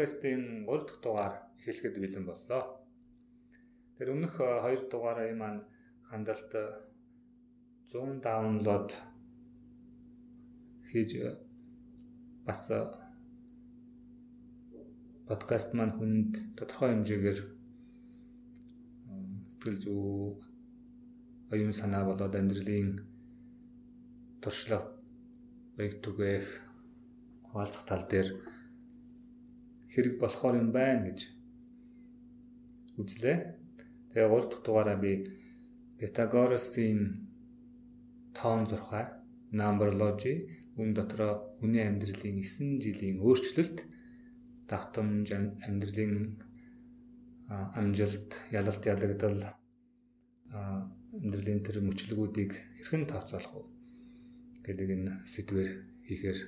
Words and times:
Подкастын 0.00 0.64
3 0.64 0.86
дахь 0.88 1.00
дугаар 1.04 1.34
эхлэхэд 1.60 1.96
бэлэн 2.00 2.24
боллоо. 2.24 2.62
Тэр 3.96 4.08
өмнөх 4.16 4.34
2 4.40 4.88
дугаараа 4.88 5.28
маань 5.36 5.60
хандалт 6.08 6.52
100 7.92 8.24
даунлоод 8.24 8.90
хийж 10.88 11.10
бас 12.46 12.62
подкаст 15.28 15.70
маань 15.76 15.92
хүнд 15.98 16.32
тодорхой 16.56 16.88
хэмжээгээр 16.96 17.40
сэтгэл 19.50 19.78
зүй 19.84 20.00
оюун 21.52 21.76
санаа 21.76 22.08
болоод 22.08 22.34
амьдралын 22.40 22.90
туршлага 24.40 24.96
баяг 25.76 25.94
түгээх 26.04 26.46
хуваалцах 27.52 27.84
тал 27.84 28.04
дээр 28.08 28.49
хэрэг 29.92 30.14
болохоор 30.22 30.56
юм 30.62 30.70
байна 30.70 31.10
гэж 31.10 31.20
үзлээ. 33.00 33.38
Тэгээ 34.10 34.28
3 34.30 34.50
дахь 34.50 34.62
дугаараа 34.64 34.98
би 34.98 35.12
Pythagoras-ийн 35.98 37.00
тоон 38.34 38.66
зурхай 38.70 39.06
numberology 39.52 40.34
үн 40.80 40.94
дотроо 40.94 41.58
хүний 41.58 41.84
амьдралын 41.84 42.38
9 42.40 42.80
жилийн 42.84 43.18
өөрчлөлт 43.20 43.78
давтамж 44.70 45.26
амьдралын 45.66 46.14
амжилт 47.50 48.30
ялалт 48.54 48.82
ялагдал 48.86 49.38
амьдралын 51.18 51.60
тэр 51.66 51.76
мөчлөгүүдийг 51.82 52.52
хэрхэн 52.78 53.04
тооцоолох 53.10 53.54
вэ 53.58 53.62
гэдэг 54.64 54.88
энэ 54.94 55.12
сэдвэр 55.26 55.70
хийхээр 56.06 56.38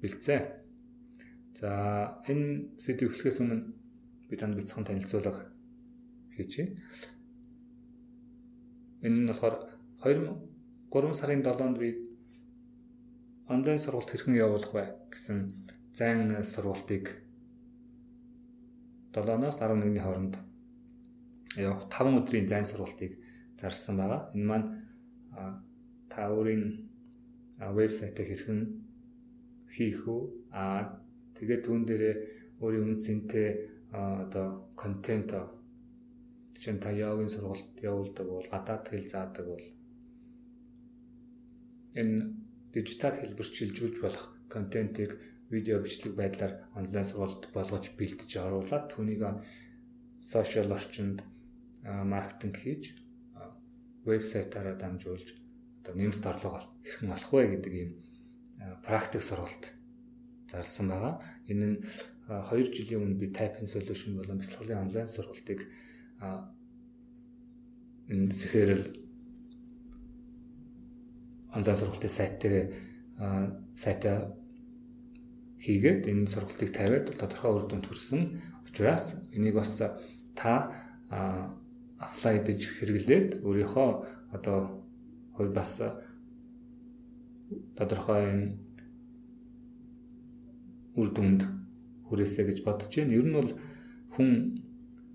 бэлдсэн. 0.00 0.63
За 1.54 1.70
энэ 2.26 2.74
сэдв 2.82 3.14
эхлэхээс 3.14 3.38
өмнө 3.38 3.70
би 4.26 4.34
танд 4.34 4.58
бяцхан 4.58 4.82
танилцуулга 4.82 5.54
хийчихье. 6.34 6.82
Энэ 9.06 9.18
нь 9.22 9.28
болохоор 9.30 9.54
2003 10.02 11.14
сарын 11.14 11.46
7-нд 11.46 11.78
би 11.78 11.90
онлайн 13.46 13.78
сургалт 13.78 14.10
хэрхэн 14.10 14.34
явуулах 14.34 14.72
вэ 14.74 14.84
гэсэн 15.14 15.38
зайн 15.94 16.42
сургалтыг 16.42 17.22
7-оос 19.14 19.56
11-ний 19.62 20.02
хооронд 20.02 20.34
явах 21.54 21.86
5 21.86 22.18
өдрийн 22.18 22.50
зайн 22.50 22.66
сургалтыг 22.66 23.14
зарсан 23.60 23.94
байгаа. 24.02 24.20
Энэ 24.34 24.48
маань 24.50 24.68
та 26.10 26.34
өөрийн 26.34 26.90
вебсайтыг 27.78 28.26
хэрхэн 28.26 28.60
хийх 29.70 30.02
үү? 30.02 30.50
Аа 30.50 31.03
тэгээд 31.44 31.62
түүн 31.68 31.82
дээрээ 31.84 32.16
өөрийн 32.64 32.96
үнцэнтэй 32.96 33.48
одоо 33.92 34.72
контент 34.72 35.36
чинь 36.56 36.80
та 36.80 36.88
йогийн 36.88 37.28
сургалт 37.28 37.76
явуулдаг 37.84 38.24
бол 38.24 38.48
гадаад 38.48 38.88
хэл 38.88 39.12
заадаг 39.12 39.46
бол 39.52 39.66
энэ 42.00 42.32
дижитал 42.72 43.16
хэлбэр 43.20 43.48
чилжүүлж 43.52 43.96
болох 44.00 44.24
контентыг 44.48 45.20
видео 45.52 45.76
бичлэг 45.84 46.16
байдлаар 46.16 46.54
онлайн 46.72 47.04
сургалт 47.04 47.52
болгож 47.52 47.92
бэлтэж 47.92 48.30
оруулаад 48.40 48.88
түүнийг 48.88 49.22
сошиал 50.24 50.72
орчинд 50.72 51.20
маркетинг 51.84 52.56
хийж 52.56 52.96
вебсайтаараа 54.08 54.80
дамжуулж 54.80 55.28
одоо 55.84 55.94
нэмэлт 55.94 56.24
орлого 56.24 56.60
хэрхэн 56.80 57.12
олох 57.12 57.30
вэ 57.32 57.46
гэдэг 57.52 57.74
ийм 57.76 57.90
практик 58.86 59.22
сургалт 59.22 59.64
зарласан 60.48 60.88
байгаа. 60.88 61.14
Энэ 61.50 61.66
нь 61.66 61.78
2 62.28 62.72
жилийн 62.72 63.02
өмнө 63.04 63.20
би 63.20 63.28
Typing 63.28 63.68
Solution 63.68 64.16
болон 64.16 64.40
бяцлаглалын 64.40 64.84
онлайн 64.88 65.08
сургалтыг 65.08 65.60
энэ 68.08 68.32
сэхэрэл 68.32 68.84
онлайн 71.56 71.78
сургалтын 71.78 72.16
сайт 72.18 72.34
дээр 72.40 72.72
сайтаа 73.76 74.32
хийгээд 75.64 76.08
энэ 76.08 76.32
сургалтыг 76.32 76.70
тавиад 76.72 77.12
тодорхой 77.20 77.52
үр 77.56 77.64
дүнд 77.68 77.86
хүрсэн 77.88 78.22
учраас 78.68 79.14
энийг 79.36 79.54
бас 79.60 79.76
та 80.34 80.52
аплай 82.00 82.36
дэж 82.40 82.60
хэрэглээд 82.80 83.28
өөрийнхөө 83.44 83.90
одоо 84.36 84.58
хувь 85.36 85.52
бас 85.52 85.80
тодорхой 87.76 88.58
үр 90.98 91.08
дүнд 91.14 91.40
хүрээсэй 92.08 92.44
гэж 92.48 92.58
бодож 92.64 92.92
байна. 92.94 93.16
Ер 93.18 93.26
нь 93.26 93.36
бол 93.36 93.50
хүн 94.14 94.30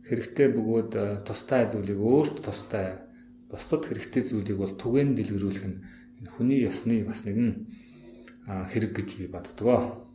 хэрэгтэй 0.08 0.48
бөгөөд 0.54 0.92
тустай 1.28 1.70
зүйлийг 1.70 2.00
өөрт 2.00 2.44
тустай 2.44 3.10
бусдад 3.50 3.86
хэрэгтэй 3.86 4.24
зүйлийг 4.26 4.58
бол 4.58 4.74
түгээн 4.74 5.16
дэлгэрүүлэх 5.18 5.66
нь 5.70 5.82
энэ 6.20 6.30
хүний 6.36 6.60
ёсны 6.66 7.04
бас 7.06 7.26
нэгэн 7.26 7.66
хэрэг 8.72 8.92
гэж 8.98 9.10
би 9.22 9.26
боддгоо. 9.30 10.10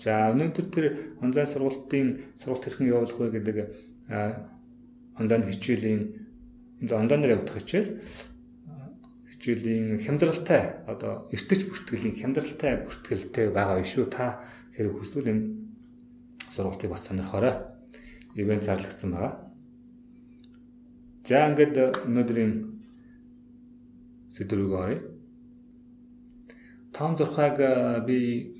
За 0.00 0.30
өнөөдөр 0.32 0.66
тэр 0.72 0.86
онлайн 1.24 1.48
сургалтын 1.48 2.08
сургалт 2.36 2.64
хэрхэн 2.64 2.90
явуулах 2.92 3.18
вэ 3.20 3.28
гэдэг 3.36 3.56
онлайн 5.20 5.42
хичээлийн 5.48 6.00
энд 6.80 6.92
онлайнаар 6.92 7.34
явагдах 7.40 7.60
хичээл 7.60 7.88
хичээлийн 9.36 10.00
хямдралтай 10.00 10.88
одоо 10.88 11.28
эртэж 11.28 11.68
бүртгэлийн 11.68 12.16
хямдралтай 12.16 12.88
бүртгэлтэй 12.88 13.52
байгаа 13.52 13.84
биш 13.84 13.94
үү 14.00 14.08
та 14.08 14.40
хэрэг 14.72 14.96
хүсвэл 14.96 15.28
энэ 15.28 15.44
сургалтыг 16.48 16.90
бас 16.90 17.04
сонирхоорой. 17.04 17.54
Ивент 18.34 18.64
зарлагдсан 18.64 19.12
байгаа. 19.12 19.32
За 21.28 21.48
ингээд 21.52 21.76
өнөөдрийн 22.08 22.54
сэдвүүг 24.32 24.72
оръё. 24.72 25.00
Таан 26.96 27.16
зурхайг 27.20 27.60
би 28.08 28.56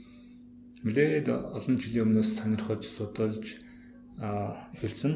нэлээд 0.85 1.29
олон 1.33 1.77
жилийн 1.81 2.05
өмнөөс 2.05 2.31
сонирхож 2.37 2.85
судалж 2.85 3.65
эхэлсэн. 4.77 5.13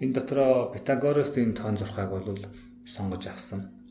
Энэ 0.00 0.16
дотроо 0.16 0.72
Pythagoras-ийн 0.72 1.52
тоон 1.52 1.76
зурхайг 1.76 2.08
бол 2.08 2.40
сонгож 2.88 3.28
авсан 3.28 3.83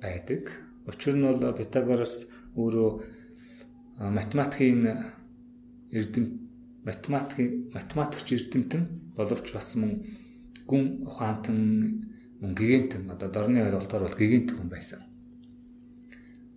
байдаг. 0.00 0.62
Учир 0.86 1.16
нь 1.16 1.26
бол 1.26 1.40
Pythagoras 1.56 2.26
өөрөө 2.56 2.90
математикийн 3.98 4.82
эрдэм 5.90 6.24
математикийн 6.84 7.70
математикч 7.74 8.32
эрдэмтэн 8.32 8.82
боловч 9.16 9.52
бас 9.52 9.74
мөн 9.74 9.92
гүн 10.68 11.06
ухаантан 11.08 11.58
мөн 12.40 12.52
гигантэн 12.54 13.10
одоо 13.10 13.28
дорны 13.30 13.64
ойлголтоор 13.64 14.06
бол 14.06 14.18
гигант 14.20 14.50
хүн 14.52 14.68
байсан. 14.68 15.00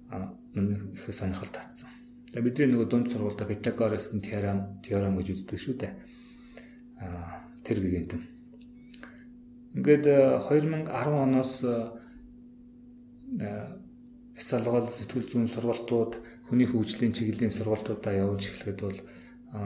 А 0.09 0.35
их 0.55 1.13
сонирхол 1.13 1.49
татсан. 1.49 1.89
Тэгээ 2.29 2.45
бидний 2.45 2.67
нөгөө 2.69 2.87
дунд 2.89 3.07
сургуультай 3.11 3.47
Pythagoras-ын 3.47 4.21
теорем 4.21 4.81
теорем 4.85 5.17
гэж 5.17 5.27
үздэг 5.33 5.59
шүү 5.59 5.75
дээ. 5.81 5.93
А 7.01 7.41
тэр 7.63 7.81
гигантэн. 7.81 8.21
Ингээд 9.73 10.05
2010 10.45 10.89
э, 10.89 11.23
оноос 11.25 11.63
бясалгал 13.37 14.87
э, 14.87 14.91
сэтгэл 14.91 15.29
зүйн 15.29 15.47
сургалтууд 15.47 16.17
хүний 16.49 16.65
хөгжлийн 16.69 17.13
чиглэлийн 17.13 17.53
сургалтуудаа 17.53 18.13
явуулж 18.13 18.49
эхлэхэд 18.49 18.79
бол 18.81 18.97
э, 18.97 19.57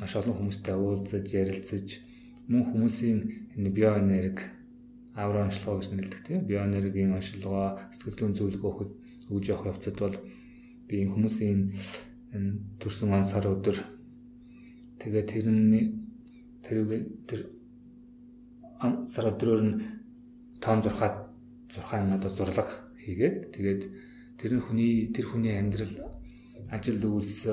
маш 0.00 0.12
олон 0.18 0.34
хүмүүстэй 0.38 0.74
уулзаж 0.74 1.26
ярилцаж 1.30 2.02
мөн 2.50 2.62
хүмүүсийн 2.74 3.18
энэ 3.54 3.70
биоэнерги 3.70 4.42
авра 5.14 5.44
онцлогоо 5.46 5.78
гэж 5.78 5.88
нэрлэдэг 5.92 6.22
тийм. 6.26 6.40
Биоэнергийн 6.48 7.14
онцлогоо 7.14 7.78
сэтгэл 7.94 8.18
зүйн 8.18 8.34
зөвлөгөө 8.34 8.70
өгөхөд 8.70 8.90
өгж 9.30 9.44
явах 9.52 9.70
явцад 9.70 9.96
бол 10.00 10.16
би 10.88 10.94
энэ 11.04 11.12
хүмүүсийн 11.14 11.60
энэ 12.34 12.50
төрсөн 12.80 13.12
он 13.12 13.26
сар 13.28 13.46
өдөр 13.46 13.78
тэгээ 14.98 15.24
тэрний 15.28 15.86
тэр 16.64 16.78
тэр 17.28 17.40
сар 19.12 19.26
өдрөөр 19.30 19.62
нь 19.68 19.74
тоон 20.62 20.80
зурхаад 20.82 21.16
зурхаан 21.72 22.08
надад 22.10 22.32
зурлаг 22.34 22.68
хийгээд 23.02 23.36
тэгээд 23.54 23.82
тэр 24.38 24.52
хүний 24.62 25.10
тэр 25.14 25.26
хүний 25.30 25.54
амьдрал 25.58 25.94
ажил 26.70 27.02
үйлс 27.02 27.46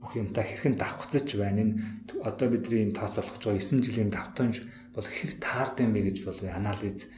бүх 0.00 0.12
юмтай 0.14 0.44
хэрхэн 0.46 0.78
давхцаж 0.78 1.26
байна 1.34 1.62
энэ 1.66 1.74
одоо 2.22 2.46
бидний 2.50 2.92
тооцоолох 2.92 3.42
жоо 3.42 3.58
9 3.58 3.82
жилийн 3.82 4.10
давтамж 4.10 4.62
бол 4.94 5.06
хэр 5.06 5.32
таард 5.42 5.82
юм 5.82 5.92
бэ 5.94 6.10
гэж 6.10 6.18
бол 6.26 6.38
анализ 6.46 7.10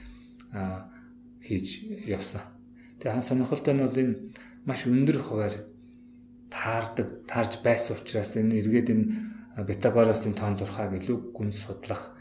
хийж 1.44 1.66
явсан. 2.08 2.42
Тэгээ 3.00 3.12
хан 3.12 3.26
сонирхолтой 3.26 3.74
нь 3.74 3.84
бол 3.84 3.98
энэ 3.98 4.14
маш 4.64 4.86
өндөр 4.88 5.18
хуваар 5.20 5.54
таардаг 6.48 7.28
таарж 7.28 7.60
байсан 7.60 7.96
учраас 7.96 8.32
энэ 8.40 8.60
эргээд 8.60 8.88
энэ 8.94 9.06
Питагорасын 9.68 10.38
тоон 10.38 10.54
зурхааг 10.56 10.94
илүү 10.96 11.34
гүн 11.34 11.50
судлах 11.50 12.14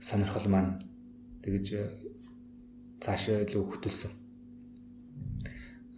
сонирхол 0.00 0.46
маань 0.48 0.78
тэгж 1.42 1.66
цаашаа 3.06 3.46
илүү 3.46 3.62
хөтөлсөн. 3.70 4.12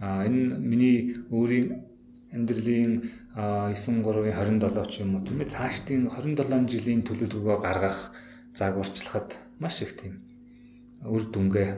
А 0.04 0.22
энэ 0.28 0.60
миний 0.70 1.16
өөрийн 1.32 1.68
амьдралын 2.36 2.92
93-ийн 3.34 4.36
27 4.60 4.86
ч 4.92 5.00
юм 5.02 5.16
уу 5.16 5.24
тийм 5.24 5.40
ээ 5.40 5.52
цаашдын 5.54 6.02
27 6.12 6.68
жилийн 6.72 7.02
төлөвлөгөөгөө 7.08 7.58
гаргах 7.64 8.12
загварчлахад 8.58 9.28
маш 9.58 9.80
их 9.82 9.96
тийм 9.96 10.20
үр 11.14 11.24
дүнгээ 11.32 11.70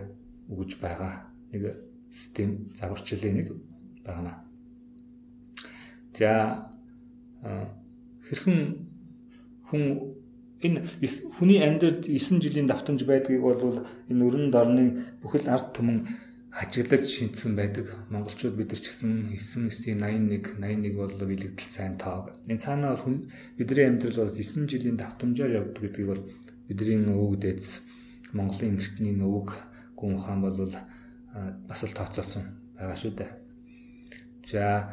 өгж 0.50 0.82
байгаа 0.82 1.31
нэг 1.53 1.79
систем 2.11 2.73
загварчлалын 2.75 3.35
нэг 3.38 3.49
байна. 4.05 4.32
За 6.19 6.69
хэрхэн 8.27 8.59
хүн 9.69 9.85
энэ 10.60 10.84
хүний 11.36 11.60
амьдралд 11.64 12.04
9 12.04 12.44
жилийн 12.44 12.68
давтамж 12.68 13.04
байдгийг 13.08 13.40
бол 13.40 13.84
энэ 14.10 14.24
өрн 14.24 14.46
дорны 14.52 14.84
бүхэл 15.24 15.48
ард 15.48 15.72
түмэн 15.72 15.98
ажиглаж 16.52 17.06
шинтсэн 17.06 17.56
байдаг. 17.56 17.86
Монголчууд 18.10 18.58
бид 18.58 18.74
нар 18.74 18.80
ч 18.82 18.90
гэсэн 18.90 19.30
9 19.32 19.70
9 19.70 19.96
81 19.96 20.60
81 20.60 20.96
бол 21.00 21.14
бэлэгдэл 21.14 21.70
сайн 21.70 21.96
тоог. 21.96 22.34
Энэ 22.50 22.60
цаанаа 22.60 22.98
хүн 22.98 23.30
бидний 23.56 23.86
амьдрал 23.86 24.26
бол 24.26 24.34
9 24.34 24.68
жилийн 24.68 24.98
давтамжаар 24.98 25.56
явдаг 25.64 25.80
гэдгийг 25.80 26.08
бол 26.10 26.22
бидний 26.68 27.00
өвөг 27.06 27.38
дээдс 27.40 27.80
Монголын 28.36 28.76
эртний 28.76 29.14
өвөг 29.16 29.48
гүн 29.96 30.14
ухаан 30.18 30.40
бол 30.42 30.74
бас 31.68 31.80
л 31.86 31.94
тооцоосон 31.94 32.44
байгаа 32.74 32.98
шүү 32.98 33.12
дээ. 33.14 33.30
За 34.50 34.92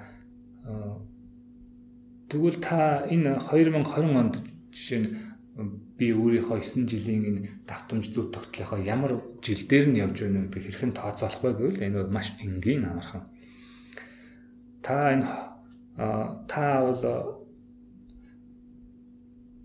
тэгвэл 2.29 2.59
та 2.61 3.05
энэ 3.09 3.41
2020 3.41 4.13
онд 4.13 4.35
жишээ 4.71 4.99
нь 5.01 5.09
би 5.57 6.13
өөрийнхөө 6.13 6.62
9 6.62 6.86
жилийн 6.86 7.24
энэ 7.25 7.42
давтамж 7.65 8.13
зүг 8.13 8.30
тогтлохоо 8.30 8.77
ямар 8.77 9.18
жил 9.42 9.62
дээр 9.65 9.86
нь 9.89 9.98
явж 9.98 10.21
байна 10.21 10.45
гэдэг 10.45 10.63
хэрхэн 10.69 10.94
тооцоолох 10.94 11.42
вэ 11.42 11.51
гэвэл 11.57 11.86
энэ 11.86 11.98
бол 12.06 12.13
маш 12.13 12.38
энгийн 12.38 12.86
амархан. 12.86 13.25
Та 14.86 15.18
энэ 15.18 15.25
та 16.45 16.86
бол 16.86 17.01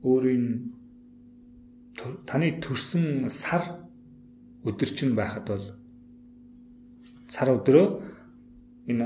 өөрийн 0.00 0.73
таны 2.25 2.49
төрсэн 2.56 3.29
сар 3.29 3.85
өдөр 4.65 4.91
чинь 4.97 5.12
байхад 5.12 5.45
бол 5.53 5.67
сар 7.29 7.53
өдрөө 7.53 7.87
энэ 8.88 9.05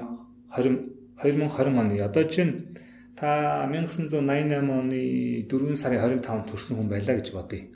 20 0.54 0.94
2020 1.18 1.82
оны 1.82 1.98
одоо 1.98 2.24
чинь 2.30 2.78
Та 3.16 3.64
1988 3.64 4.68
оны 4.68 5.00
4 5.48 5.76
сарын 5.76 6.20
25-нд 6.20 6.46
төрсэн 6.52 6.76
хүн 6.76 6.88
байлаа 6.88 7.16
гэж 7.16 7.32
бодъё. 7.32 7.72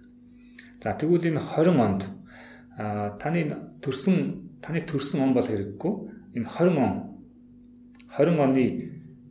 За 0.85 0.93
тэгвэл 0.93 1.33
энэ 1.33 1.41
20 1.41 1.81
онд 1.81 2.03
таны 3.17 3.41
төрсэн 3.81 4.61
таны 4.61 4.81
төрсэн 4.85 5.21
он 5.21 5.33
бол 5.33 5.49
хэрэггүй. 5.49 5.93
Энэ 6.37 6.45
20 6.45 6.77
он 6.77 6.93
20 8.13 8.37
оны 8.37 8.65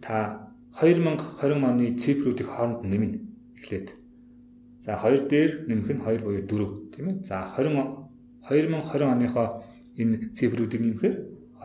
та 0.01 0.49
2020 0.81 1.61
оны 1.61 1.97
цифруудыг 2.01 2.47
хооронд 2.47 2.89
нэмнэ 2.89 3.19
эхлээд. 3.61 3.93
За 4.81 4.97
2 4.97 5.29
дээр 5.29 5.69
нэмэх 5.69 5.93
нь 5.93 6.01
2 6.01 6.25
буюу 6.25 6.41
4 6.41 6.89
тийм 6.89 7.05
ээ. 7.09 7.15
За 7.21 7.45
20 7.53 8.09
2020 8.49 9.13
оныхоо 9.13 9.61
энэ 9.93 10.33
цифруудыг 10.33 10.81
нэмэхээр 10.81 11.15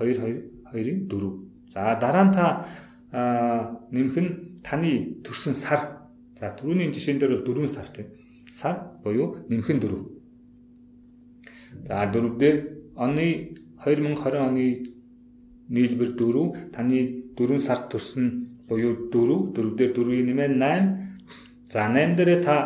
2 0.01 0.21
2 0.21 0.53
2-ын 0.69 1.09
4. 1.09 1.73
За 1.73 1.97
дараа 1.97 2.25
нь 2.29 2.33
та 2.37 2.67
нэмэх 3.15 4.17
нь 4.19 4.31
таны 4.63 5.23
төрсэн 5.23 5.55
сар. 5.55 6.11
За 6.35 6.51
түрүүний 6.51 6.91
жишээн 6.91 7.19
дээр 7.23 7.39
бол 7.39 7.47
4 7.47 7.69
сар 7.71 7.87
тийм. 7.95 8.07
Сар 8.53 8.99
буюу 9.05 9.39
нэмэх 9.49 9.71
нь 9.71 9.81
4. 9.81 10.03
За 11.87 12.11
4 12.11 12.39
дээр 12.39 12.57
оны 12.97 13.55
2020 13.79 14.35
оны 14.35 14.67
нийлбэр 15.71 16.11
4 16.19 16.75
таны 16.75 16.99
4 17.39 17.61
сард 17.61 17.91
төрсөн 17.95 18.27
буюу 18.67 19.11
4 19.13 19.55
4 19.55 19.77
дээр 19.79 19.93
4-ийн 19.95 20.27
нэмээ 20.27 20.51
8. 20.59 21.71
За 21.71 21.87
8 21.87 22.19
дээрээ 22.19 22.41
та 22.43 22.57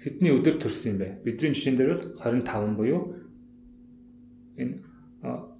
хэдний 0.00 0.32
өдөр 0.32 0.56
төрсөн 0.60 0.96
юм 0.96 0.98
бэ? 1.00 1.08
Бидний 1.24 1.52
жишээн 1.52 1.76
дээр 1.76 1.92
бол 1.92 2.04
25 2.24 2.76
буюу 2.76 3.00
энэ 4.56 4.83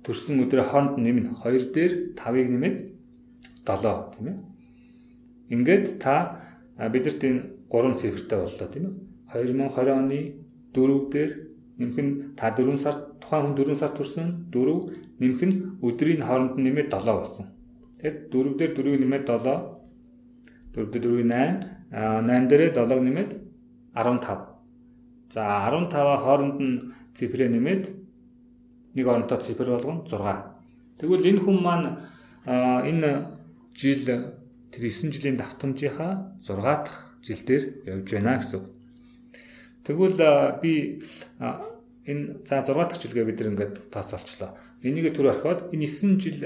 төрсөн 0.04 0.44
өдрөө 0.44 0.66
хооронд 0.68 0.96
нэмнэ 1.00 1.32
2 1.42 1.72
дээр 1.74 1.92
5-ыг 2.12 2.48
нэмээд 2.52 2.76
7 3.64 4.12
тийм 4.12 4.26
ээ. 4.28 4.36
Ингээд 5.54 5.86
та 5.98 6.44
бидэрт 6.76 7.22
энэ 7.24 7.40
3 7.72 7.96
цифртэй 8.00 8.38
боллоо 8.44 8.68
тийм 8.68 8.84
ээ. 8.84 8.94
2020 9.32 9.98
оны 10.00 10.20
4 10.76 11.12
дээр 11.12 11.30
нэмэх 11.80 11.98
нь 12.04 12.12
та 12.36 12.52
4 12.52 12.76
сар 12.76 12.96
тухайн 13.20 13.42
хүн 13.50 13.56
4 13.56 13.80
сар 13.80 13.92
төрсөн 13.96 14.28
4 14.52 15.20
нэмэх 15.20 15.42
нь 15.48 15.56
өдрийн 15.80 16.22
хооронд 16.28 16.54
нэмээд 16.60 16.88
7 16.92 17.20
болсон. 17.20 17.46
Тэгэхээр 17.98 18.16
4 18.30 18.58
дээр 18.58 18.72
4-ийг 18.76 19.00
нэмээд 19.02 19.24
7 19.26 19.74
4 20.74 20.90
дээр 20.92 21.04
4-ийг 21.08 21.28
8 21.32 21.74
8 22.28 22.48
дээрээ 22.50 22.70
7-г 22.76 23.00
нэмээд 23.08 23.30
15. 23.94 24.54
За 25.34 25.42
15-аа 25.66 26.18
хооронд 26.24 26.56
нь 26.60 26.74
цифрээ 27.16 27.48
нэмээд 27.48 28.03
нэг 28.94 29.06
оронтой 29.06 29.38
цифр 29.38 29.70
болгон 29.70 30.06
6. 30.06 30.99
Тэгвэл 30.99 31.26
энэ 31.26 31.41
хүн 31.43 31.58
маань 31.62 31.88
энэ 32.46 33.11
жил 33.75 34.05
тэр 34.70 34.82
9 34.91 35.11
жилийн 35.11 35.37
давтамжийнхаа 35.37 36.38
6 36.43 36.62
дахь 36.62 37.19
жил 37.23 37.41
дээр 37.43 37.64
явж 37.87 38.08
байна 38.14 38.38
гэсэн. 38.38 38.62
Тэгвэл 39.82 40.19
би 40.62 41.02
энэ 42.06 42.46
за 42.46 42.62
6 42.62 42.75
дахь 42.75 43.02
жилгээ 43.02 43.25
бид 43.26 43.41
ингээд 43.43 43.91
тооцоолчлоо. 43.91 44.55
Энийг 44.82 45.11
түр 45.14 45.35
орхиод 45.35 45.75
энэ 45.75 45.87
9 45.87 46.20
жил 46.23 46.38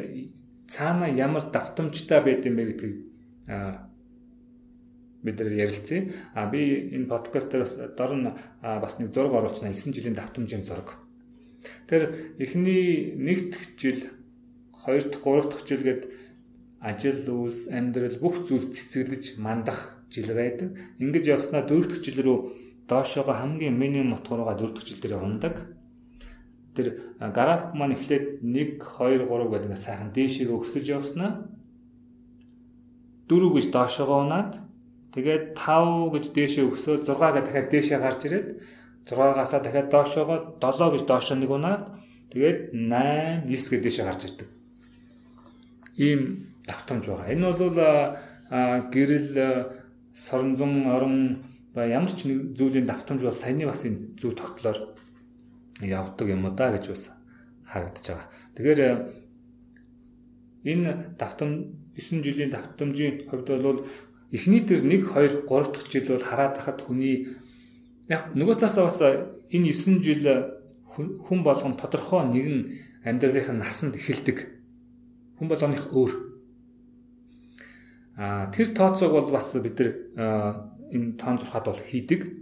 цаана 0.69 1.09
ямар 1.09 1.50
давтамжтай 1.53 2.21
байд 2.25 2.47
юм 2.47 2.56
бэ 2.56 2.65
гэдгийг 2.73 2.97
бид 5.23 5.37
нар 5.41 5.53
ярилцъя. 5.53 6.12
А 6.35 6.47
би 6.47 6.93
энэ 6.95 7.09
подкаст 7.09 7.50
дээр 7.50 7.65
бас 7.65 7.75
дор 7.97 8.12
нь 8.15 8.33
бас 8.62 8.99
нэг 8.99 9.12
зураг 9.12 9.33
оруулчихна 9.33 9.75
9 9.75 9.93
жилийн 9.93 10.14
давтамжийн 10.14 10.62
зураг. 10.62 11.08
Тэр 11.87 12.35
эхний 12.38 13.15
нэг 13.17 13.50
дахь 13.50 13.69
жил, 13.79 14.00
хоёр 14.73 15.05
дахь, 15.05 15.23
гурав 15.23 15.49
дахь 15.50 15.67
жил 15.67 15.83
гээд 15.83 16.09
ажил 16.81 17.27
үйлс, 17.27 17.67
амьдрал 17.69 18.17
бүх 18.23 18.47
зүйл 18.47 18.71
цэцгэлж 18.71 19.38
мандах 19.43 19.99
жил 20.11 20.31
байдаг. 20.33 20.79
Ингэж 20.99 21.25
явснаа 21.27 21.67
дөрөв 21.67 21.91
дэх 21.91 22.00
жил 22.03 22.23
рүү 22.23 22.38
доошоогоо 22.88 23.35
хамгийн 23.35 23.77
минимум 23.77 24.17
утгаараа 24.17 24.55
дөрөв 24.55 24.79
дэх 24.79 24.87
жил 24.87 25.03
дээр 25.03 25.19
ундаг. 25.19 25.67
Тэр 26.79 27.19
график 27.19 27.75
маань 27.75 27.99
эхлээд 27.99 28.41
1 28.47 28.79
2 28.79 29.27
3 29.27 29.50
гэдэг 29.50 29.69
нэг 29.69 29.81
сайхан 29.83 30.15
дээшээ 30.15 30.47
өсөж 30.47 30.85
явснаа 30.87 31.50
4 33.27 33.55
гэж 33.55 33.67
доошоогоо 33.75 34.23
унаад 34.23 34.62
тэгээд 35.12 35.59
5 35.59 36.15
гэж 36.15 36.25
дээшээ 36.33 36.65
өсөөд 36.71 37.03
6 37.05 37.19
гэж 37.19 37.45
дахиад 37.45 37.69
дээшээ 37.69 37.99
гарч 37.99 38.21
ирээд 38.25 38.49
6-аас 39.09 39.53
дахиад 39.57 39.88
доошоогоо 39.88 40.61
7 40.61 40.93
гэж 40.93 41.03
доошоо 41.09 41.37
нэг 41.37 41.50
унаад 41.50 41.83
тэгээд 42.33 42.59
8 42.77 43.49
9 43.49 43.73
гэж 43.73 43.81
дэше 43.83 44.03
гарч 44.05 44.21
ирдэг. 44.29 44.49
Ийм 45.97 46.53
давтамж 46.69 47.05
байгаа. 47.09 47.33
Энэ 47.33 47.53
бол 47.57 47.79
гэрэл 48.93 49.33
соронзон 50.12 50.87
орон 50.93 51.17
ба 51.75 51.88
ямар 51.88 52.12
ч 52.12 52.29
нэг 52.29 52.53
зүйлийн 52.59 52.87
давтамж 52.87 53.25
бол 53.25 53.33
саяны 53.33 53.65
бас 53.65 53.85
энэ 53.88 54.21
зөв 54.21 54.37
тогтлоор 54.37 54.93
явдаг 55.81 56.29
юм 56.29 56.45
да 56.55 56.73
гэж 56.77 56.85
бас 56.93 57.11
харагдаж 57.65 58.05
байгаа. 58.05 58.29
Тэгэхээр 58.57 58.81
энэ 60.69 61.17
давтам 61.17 61.50
9 61.97 62.23
жилийн 62.25 62.50
давтамжийн 62.50 63.25
хувьд 63.29 63.49
бол 63.62 63.87
эхний 64.33 64.61
тэр 64.61 64.85
1 64.85 65.09
2 65.09 65.49
3 65.49 65.73
дахь 65.73 65.88
жил 65.88 66.07
бол 66.12 66.25
хараад 66.29 66.55
хахад 66.57 66.81
хүний 66.85 67.37
Яг 68.09 68.33
нөгөө 68.33 68.57
талаасаа 68.57 68.88
бас 68.88 69.00
энэ 69.53 69.73
9 69.73 70.00
жил 70.00 70.25
хүн 70.97 71.41
болгон 71.45 71.77
тодорхой 71.77 72.25
нэгэн 72.25 72.59
амьдралынх 73.05 73.53
нь 73.53 73.61
насанд 73.61 74.00
эхэлдэг. 74.00 74.49
Хүн 75.37 75.49
болгоных 75.49 75.93
өөр. 75.93 76.12
А 78.17 78.49
тэр 78.49 78.73
тооцоог 78.73 79.12
бол 79.12 79.31
бас 79.31 79.53
бид 79.61 79.77
нар 79.77 79.93
энэ 80.88 81.21
тоон 81.21 81.37
зурхад 81.37 81.69
бол 81.69 81.77
хийдэг. 81.85 82.33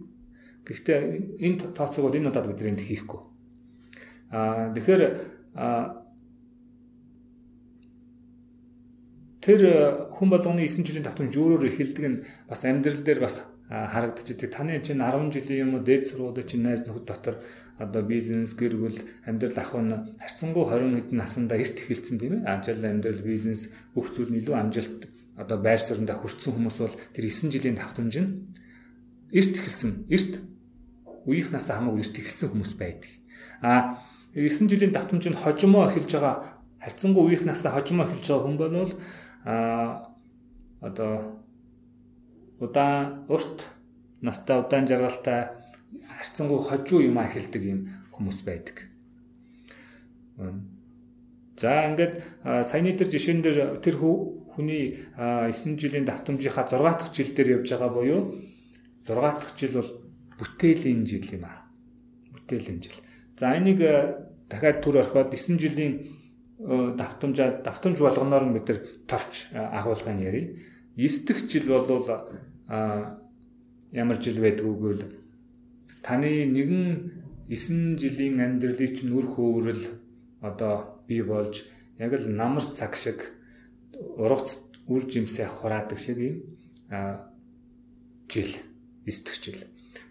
Гэхдээ 0.62 1.42
энэ 1.42 1.74
тооцоог 1.74 2.08
бол 2.08 2.16
энэ 2.16 2.30
удаад 2.30 2.46
бид 2.46 2.62
энд 2.62 2.86
хийхгүй. 2.86 3.20
А 4.30 4.70
тэгэхээр 4.70 5.02
тэр 9.42 9.60
хүн 10.14 10.28
болгоны 10.30 10.62
9 10.62 10.86
жилийн 10.86 11.06
давтамж 11.06 11.34
өөрөөр 11.34 11.70
эхэлдэг 11.70 12.06
нь 12.06 12.22
бас 12.46 12.62
амьдрал 12.62 13.02
дээр 13.02 13.20
бас 13.22 13.46
харагдаж 13.68 14.30
идэг. 14.30 14.50
Таны 14.50 14.80
чинь 14.80 15.02
10 15.02 15.32
жилийн 15.34 15.68
юм 15.68 15.74
уу 15.74 15.82
дээд 15.82 16.06
сургуулийн 16.06 16.46
чинь 16.46 16.62
найз 16.62 16.86
нөхөд 16.86 17.06
дотор 17.06 17.42
одоо 17.78 18.02
бизнес 18.02 18.54
гэр 18.54 18.78
бүл 18.78 18.98
амьдрал 19.26 19.58
ах 19.58 19.74
нь 19.74 19.92
харьцангуй 20.22 20.64
20 20.64 21.10
хэдэн 21.10 21.18
наснда 21.18 21.58
эрт 21.58 21.76
эхэлсэн 21.76 22.18
тийм 22.18 22.32
ээ. 22.40 22.46
Ажил 22.46 22.84
амьдрал 22.84 23.22
бизнес 23.26 23.68
бүх 23.94 24.14
зүйл 24.14 24.30
нь 24.30 24.40
илүү 24.40 24.54
амжилт 24.54 25.10
одоо 25.36 25.58
байр 25.58 25.80
суурьнд 25.82 26.08
хүрсэн 26.08 26.52
хүмүүс 26.54 26.78
бол 26.78 26.96
тэр 27.12 27.24
9 27.26 27.52
жилийн 27.52 27.76
давтамж 27.76 28.14
нь 28.16 28.30
эрт 29.34 29.54
эхэлсэн. 29.58 30.06
Эрт 30.08 30.32
үеийнхнаас 31.26 31.66
хамаагүй 31.66 32.00
эрт 32.06 32.16
эхэлсэн 32.16 32.48
хүмүүс 32.54 32.72
байдаг. 32.78 33.10
А 33.60 33.98
9 34.32 34.70
жилийн 34.70 34.94
давтамж 34.94 35.26
нь 35.26 35.36
хожимоо 35.36 35.90
эхэлж 35.90 36.12
байгаа 36.16 36.62
харьцангуй 36.80 37.24
үеих 37.34 37.42
настай 37.44 37.72
хожимоо 37.72 38.06
эхэлж 38.06 38.26
байгаа 38.30 38.44
хүн 38.46 38.56
бол 38.56 38.92
а 39.44 40.12
одоо 40.80 41.42
удаан 42.60 43.26
урт 43.28 43.68
настай 44.20 44.60
удаан 44.60 44.88
жаргалтай 44.88 45.48
харьцангуй 46.18 46.60
хожуу 46.60 47.00
юм 47.00 47.18
эхэлдэг 47.20 47.62
юм 47.62 47.80
хүмүүс 48.12 48.40
байдаг. 48.42 48.88
За 51.56 51.88
ингээд 51.88 52.14
саяны 52.44 52.92
дээр 52.96 53.10
жишээн 53.12 53.40
дээр 53.40 53.80
тэр 53.80 53.96
хүний 53.96 55.08
9 55.16 55.80
жилийн 55.80 56.04
давтамжийнхаа 56.04 56.68
6 56.68 56.80
дахь 56.80 57.12
жил 57.12 57.32
дээр 57.32 57.60
явж 57.60 57.68
байгаа 57.72 57.90
буюу 57.92 58.20
6 59.04 59.16
дахь 59.16 59.56
жил 59.56 59.72
бол 59.80 59.90
бүтээлийн 60.40 61.04
жил 61.08 61.24
юм 61.32 61.44
аа. 61.44 61.64
Бүтээлийн 62.32 62.80
жил. 62.84 63.00
За 63.36 63.56
энийг 63.56 63.80
дахиад 64.48 64.80
түр 64.84 65.00
орхиод 65.00 65.32
9 65.32 65.60
жилийн 65.60 65.94
давтамжаа 66.60 67.60
давтамж 67.64 68.00
болгоноор 68.00 68.44
нь 68.48 68.54
бид 68.56 68.68
нар 68.68 68.80
товч 69.08 69.48
агуулгын 69.52 70.20
ярив. 70.20 70.60
9 70.96 71.26
дахь 71.26 71.44
жил 71.50 71.66
бол 71.68 72.08
ямар 73.92 74.16
жил 74.22 74.40
байдг 74.40 74.64
үгүй 74.64 74.92
л 74.96 75.04
таны 76.02 76.48
нэгэн 76.56 76.86
9 77.48 78.00
жилийн 78.00 78.40
амьдралыг 78.40 78.92
чинь 78.96 79.14
үр 79.14 79.26
хөөрөл 79.28 79.84
одоо 80.40 81.04
бий 81.06 81.22
болж 81.22 81.64
яг 81.98 82.12
л 82.16 82.26
намар 82.28 82.64
цаг 82.64 82.96
шиг 82.96 83.32
ургац 83.94 84.58
үр 84.88 85.02
жимсээ 85.04 85.46
хураадаг 85.46 85.98
шиг 85.98 86.18
юм 86.18 86.36
жил 88.28 88.52
эсдэх 89.06 89.36
жил. 89.42 89.60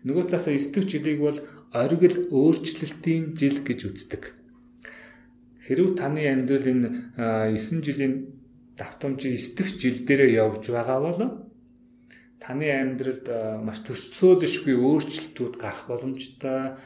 Нөгөө 0.03 0.23
талаас 0.29 0.47
эсдэх 0.47 0.87
жилийг 0.87 1.19
бол 1.19 1.39
оргил 1.73 2.27
өөрчлөлтийн 2.31 3.35
жил 3.35 3.59
гэж 3.63 3.79
үздэг. 3.89 4.23
Хэрв 5.67 5.95
таны 5.99 6.23
амьдрал 6.27 6.67
энэ 6.67 6.89
9 7.17 7.83
жилийн 7.83 8.34
давтамжийн 8.79 9.35
эсдэх 9.35 9.69
жил 9.79 9.99
дээрээ 10.07 10.31
явж 10.43 10.63
байгаа 10.69 10.99
бол 11.01 11.21
таны 12.39 12.67
амьдралд 12.69 13.27
маш 13.65 13.79
төсөөлшгүй 13.87 14.75
өөрчлөлтүүд 14.75 15.55
гарах 15.57 15.87
боломжтой 15.89 16.77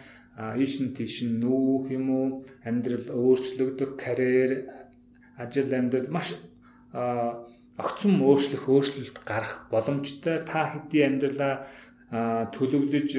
ийш 0.62 0.80
нь 0.80 0.96
тийш 0.96 1.26
нь 1.28 1.40
нүүх 1.42 1.92
юм 1.92 2.08
уу 2.16 2.28
амьдрал 2.64 3.08
өөрчлөгдөх 3.12 4.00
карьер 4.00 4.72
ажил 5.36 5.72
амьдрал 5.74 6.08
маш 6.08 6.38
огцом 6.94 8.14
өөрчлөх 8.24 8.64
өөрчлөлт 8.72 9.18
гарах 9.26 9.68
боломжтой 9.72 10.44
та 10.48 10.60
хэдий 10.72 11.04
амьдралаа 11.08 11.54
төлөвлөж 12.56 13.10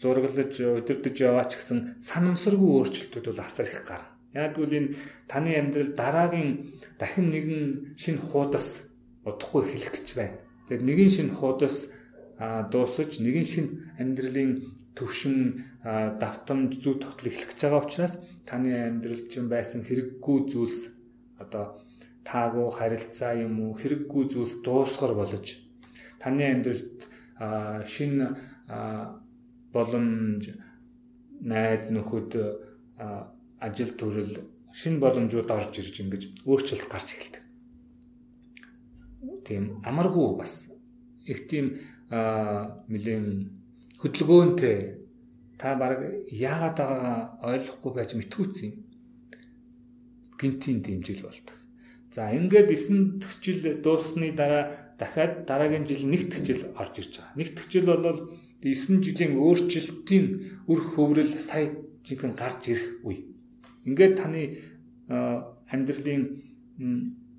зураглаж 0.00 0.54
удирдах 0.78 1.14
яваа 1.18 1.46
ч 1.50 1.58
гэсэн 1.58 1.98
санамсаргүй 1.98 2.70
өөрчлөлтүүд 2.78 3.26
бол 3.30 3.42
асар 3.42 3.66
их 3.66 3.82
гарна. 3.82 4.14
Яг 4.34 4.54
үл 4.62 4.70
энэ 4.70 4.94
таны 5.26 5.58
амьдрал 5.58 5.90
дараагийн 5.98 6.50
дахин 6.98 7.30
нэгэн 7.30 7.64
шинэ 7.96 8.20
хуудас 8.28 8.90
удахгүй 9.24 9.62
эхлэх 9.64 9.94
гэж 9.94 10.08
байна. 10.18 10.38
Тэгэхээр 10.66 10.82
нэгэн 10.88 11.10
шинэ 11.16 11.34
хуудас 11.38 11.76
дуусаж 12.70 13.18
нэгэн 13.22 13.46
шинэ 13.46 13.70
амьдралын 14.02 14.52
төвшин 14.98 15.64
давтамж 15.82 16.82
зүй 16.82 16.98
тогтол 16.98 17.30
эхлэх 17.30 17.54
гэж 17.54 17.60
байгаа 17.62 17.82
учраас 17.86 18.14
таны 18.46 18.70
амьдралд 18.90 19.26
чинь 19.30 19.50
байсан 19.50 19.86
хэрэггүй 19.86 20.38
зүйлс 20.50 20.90
одоо 21.38 21.82
таагүй 22.26 22.68
харилцаа 22.78 23.32
юм 23.46 23.54
уу 23.62 23.72
хэрэггүй 23.78 24.24
зүйлс 24.34 24.54
дуусгар 24.66 25.14
болж 25.14 25.46
таны 26.18 26.42
амьдралд 26.52 26.98
шинэ 27.94 28.26
боломж 29.74 30.42
найз 31.40 31.82
нөхөд 31.94 32.30
ажил 33.66 33.92
төрөл 34.00 34.34
шинэ 34.72 34.98
боломжууд 35.02 35.50
орж 35.50 35.72
ирж 35.78 35.94
ингэж 36.02 36.22
өөрчлөлт 36.44 36.88
гарч 36.88 37.08
эхэлдэг. 37.14 37.44
Тийм 39.46 39.80
амаргүй 39.84 40.36
бас 40.36 40.68
их 41.24 41.48
тийм 41.48 41.80
нэгэн 42.10 43.26
хөдөлгөөнтэй 44.00 44.76
та 45.58 45.74
баг 45.74 46.00
яагаад 46.30 46.76
байгаагаа 46.78 47.18
ойлгохгүй 47.52 47.92
байж 47.94 48.10
мэтгүүцсэн 48.14 48.66
юм. 48.70 48.76
Гинтийн 50.38 50.78
дэмжил 50.82 51.26
болдог. 51.26 51.56
За 52.14 52.30
ингээд 52.32 52.70
9 52.70 53.20
дэх 53.20 53.32
жил 53.42 53.60
дууссаны 53.82 54.32
дараа 54.32 54.94
дахиад 54.96 55.44
дараагийн 55.44 55.84
жил 55.84 56.06
1 56.06 56.30
дэх 56.30 56.40
жил 56.46 56.62
орж 56.78 56.94
ирж 57.02 57.14
байгаа. 57.18 57.34
1 57.36 57.54
дэх 57.58 57.66
жил 57.68 57.86
бол 57.90 58.32
9 58.62 59.02
жилийн 59.04 59.34
өөрчлөлтийн 59.36 60.26
үр 60.70 60.80
хөврөл 60.94 61.34
сая 61.36 61.74
жинхэнэ 62.06 62.38
гарч 62.38 62.62
ирэх 62.70 62.86
үе. 63.04 63.37
Ингээд 63.88 64.14
таны 64.20 64.42
амьдралын 65.72 66.22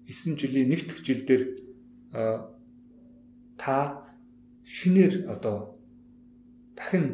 9 0.10 0.42
жилийн 0.42 0.74
1 0.74 0.90
дэх 0.90 1.00
жил 1.06 1.22
дээр 1.30 1.44
та 3.62 3.78
шинээр 4.66 5.30
одоо 5.30 5.78
дахин 6.76 7.06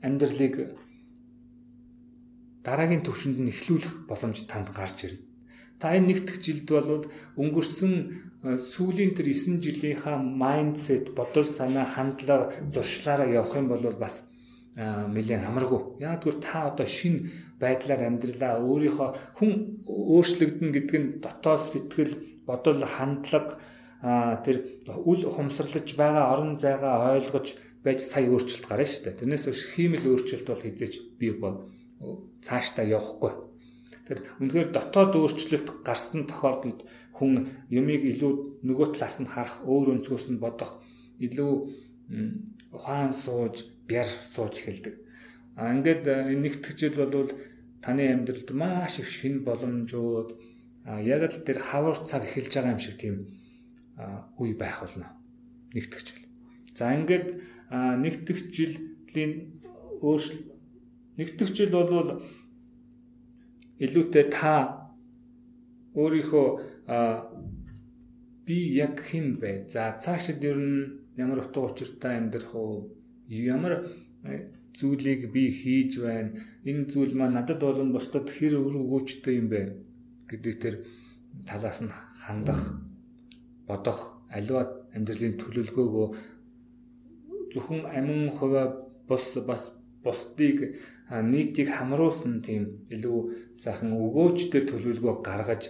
амьдралыг 0.00 0.54
дараагийн 2.64 3.04
төвшөнд 3.04 3.38
нь 3.44 3.52
эхлүүлэх 3.52 4.08
боломж 4.08 4.38
танд 4.50 4.72
гарч 4.72 4.98
ирнэ. 5.06 5.24
Та 5.78 5.92
энэ 5.92 6.08
нэгдэх 6.08 6.40
жилд 6.40 6.68
бол 6.72 7.04
өнгөрсөн 7.36 7.94
сүүлийн 8.72 9.12
тэр 9.12 9.28
9 9.28 9.60
жилийнхаа 9.60 10.16
майндсет, 10.16 11.12
бодол 11.12 11.44
санаа, 11.44 11.84
хандлага, 11.84 12.48
зуршлаараа 12.72 13.28
явах 13.28 13.54
юм 13.60 13.68
бол 13.68 13.84
бас 14.00 14.24
нэлээд 14.76 15.42
хамаргүй. 15.48 15.80
Гэвэл 16.04 16.44
та 16.44 16.68
одоо 16.68 16.84
шин 16.84 17.32
байдлаар 17.56 18.12
амьдралаа 18.12 18.60
өөрийнхөө 18.60 19.08
хүн 19.40 19.80
өөрчлөгдөн 19.88 20.70
гэдэг 20.76 20.96
нь 21.00 21.08
дотоод 21.24 21.62
сэтгэл, 21.72 22.44
бодол, 22.44 22.84
хандлага 22.84 23.56
тэр 24.44 24.84
үл 24.92 25.24
хумсралж 25.32 25.96
байгаа 25.96 26.28
орон 26.36 26.60
зайгаа 26.60 27.16
ойлгож 27.16 27.56
байж 27.80 28.04
сая 28.04 28.28
өөрчлөлт 28.28 28.68
гарна 28.68 28.84
шүү 28.84 29.02
дээ. 29.08 29.18
Тэрнээс 29.24 29.44
биш 29.48 29.62
хиймэл 29.72 30.12
өөрчлөлт 30.12 30.46
бол 30.52 30.60
хизээч 30.60 30.94
бий 31.16 31.32
бол 31.32 31.72
цаашдаа 32.44 32.84
явахгүй. 32.84 33.32
Тэр 34.04 34.18
үнэхээр 34.44 34.70
дотоод 34.76 35.16
өөрчлөлт 35.16 35.80
гарсан 35.80 36.28
тохиолдолд 36.28 36.84
хүн 37.16 37.48
юмыг 37.72 38.04
илүү 38.04 38.60
нөгөө 38.60 38.88
талаас 38.92 39.16
нь 39.24 39.30
харах, 39.32 39.64
өөр 39.64 39.96
өнцгөөс 39.96 40.28
нь 40.28 40.42
бодох, 40.42 40.84
илүү 41.16 41.52
ухаан 42.76 43.16
сууж, 43.16 43.75
бяр 43.88 44.06
сууж 44.06 44.60
эхэлдэг. 44.60 44.94
А 45.56 45.72
ингээд 45.72 46.04
нэгтгэжил 46.42 46.96
бол 47.08 47.30
таны 47.80 48.12
амьдралд 48.12 48.50
маш 48.52 48.98
их 49.00 49.08
шин 49.08 49.44
боломжууд 49.46 50.36
яг 51.02 51.22
л 51.32 51.44
тэр 51.46 51.58
хавар 51.58 51.96
цаг 52.02 52.22
эхэлж 52.26 52.52
байгаа 52.54 52.74
юм 52.76 52.82
шиг 52.82 52.96
тийм 52.98 53.16
үе 54.38 54.54
байх 54.54 54.82
болно. 54.82 55.16
Нэгтгэж 55.72 56.06
жил. 56.12 56.26
За 56.76 56.92
ингээд 56.92 57.40
нэгтгэж 57.72 58.38
жилийн 58.52 59.32
өөрчлөлт 60.04 60.46
нэгтгэж 61.16 61.50
жил 61.56 61.72
бол 61.72 62.20
илүүтэй 63.80 64.24
та 64.28 64.86
өөрийнхөө 65.96 66.46
би 68.46 68.56
яг 68.76 69.00
хэн 69.00 69.40
бэ? 69.40 69.66
За 69.72 69.96
цаашид 69.96 70.44
ер 70.44 70.58
нь 70.60 71.08
ямар 71.16 71.40
утга 71.44 71.66
учиртай 71.66 72.20
амьдрах 72.20 72.54
уу? 72.54 72.92
Ямар 73.28 73.90
зүйлийг 74.76 75.32
би 75.32 75.50
хийж 75.50 75.98
байна? 76.00 76.36
Энэ 76.64 76.86
зүйл 76.92 77.14
маань 77.16 77.36
надад 77.38 77.60
болон 77.60 77.92
бусдад 77.92 78.30
хэр 78.30 78.54
өр 78.60 78.74
өгөөжтэй 78.82 79.36
юм 79.40 79.48
бэ? 79.48 79.86
гэдэг 80.30 80.54
тэр 80.62 80.74
талаас 81.46 81.78
нь 81.82 81.92
хандах 82.22 82.60
бодох 83.68 84.00
аливаа 84.30 84.64
амьдралын 84.94 85.38
төлөвлөгөөгөө 85.38 86.08
зөвхөн 87.52 87.82
амин 87.98 88.30
хуваа 88.36 88.66
бус 89.08 89.26
бас 89.46 89.62
бусдыг 90.02 90.58
нийтийг 91.32 91.68
хамруулсан 91.70 92.42
тийм 92.46 92.62
илүү 92.94 93.18
сайхан 93.62 93.90
өгөөчтэй 93.94 94.62
төлөвлөгөө 94.66 95.14
гаргаж 95.22 95.62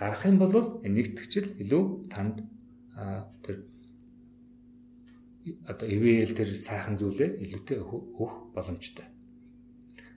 гарах 0.00 0.22
юм 0.24 0.38
бол 0.40 0.54
нэгтгэгчл 0.80 1.48
илүү 1.62 1.84
танд 2.12 2.36
тэр 3.44 3.56
одоо 5.66 5.88
ивэл 5.88 6.34
тэр 6.34 6.48
сайхан 6.50 6.96
зүйлээ 6.98 7.42
илүүтэй 7.44 7.78
өгөх 7.82 8.54
боломжтой. 8.54 9.06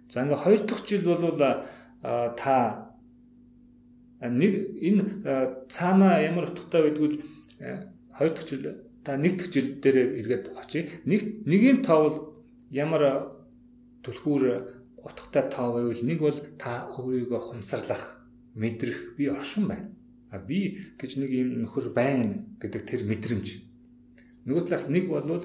За 0.10 0.26
ингээ 0.26 0.42
хоёр 0.42 0.62
дахь 0.66 0.86
жил 0.88 1.06
бол 1.06 1.38
та 1.38 2.90
нэг 4.22 4.54
энэ 4.82 5.04
цаана 5.70 6.20
ямар 6.20 6.50
утгатай 6.50 6.82
байдгүй 6.90 7.22
хоёр 8.18 8.32
дахь 8.34 8.50
жил 8.50 8.66
та 9.04 9.18
нэг 9.18 9.38
дахь 9.38 9.54
жил 9.54 9.78
дээр 9.78 10.18
эргээд 10.20 10.46
очие. 10.58 11.02
Нэг 11.06 11.46
нэгийн 11.46 11.84
тоовол 11.86 12.34
ямар 12.72 13.38
түлхүүр 14.04 14.44
утгатай 15.04 15.46
тоо 15.50 15.74
байвал 15.78 16.02
нэг 16.04 16.20
бол 16.20 16.40
та 16.58 16.90
өөрийгөө 16.90 17.40
хумсарлах, 17.40 18.18
мэдрэх 18.56 19.16
би 19.18 19.30
оршин 19.30 19.68
байна. 19.68 19.94
А 20.30 20.38
би 20.38 20.90
гэж 21.00 21.18
нэг 21.18 21.32
юм 21.32 21.50
нөхөр 21.64 21.94
байна 21.94 22.46
гэдэг 22.60 22.82
тэр 22.86 23.02
мэдрэмж. 23.06 23.69
Нөгөө 24.46 24.64
талаас 24.68 24.88
нэг 24.88 25.10
бол 25.10 25.44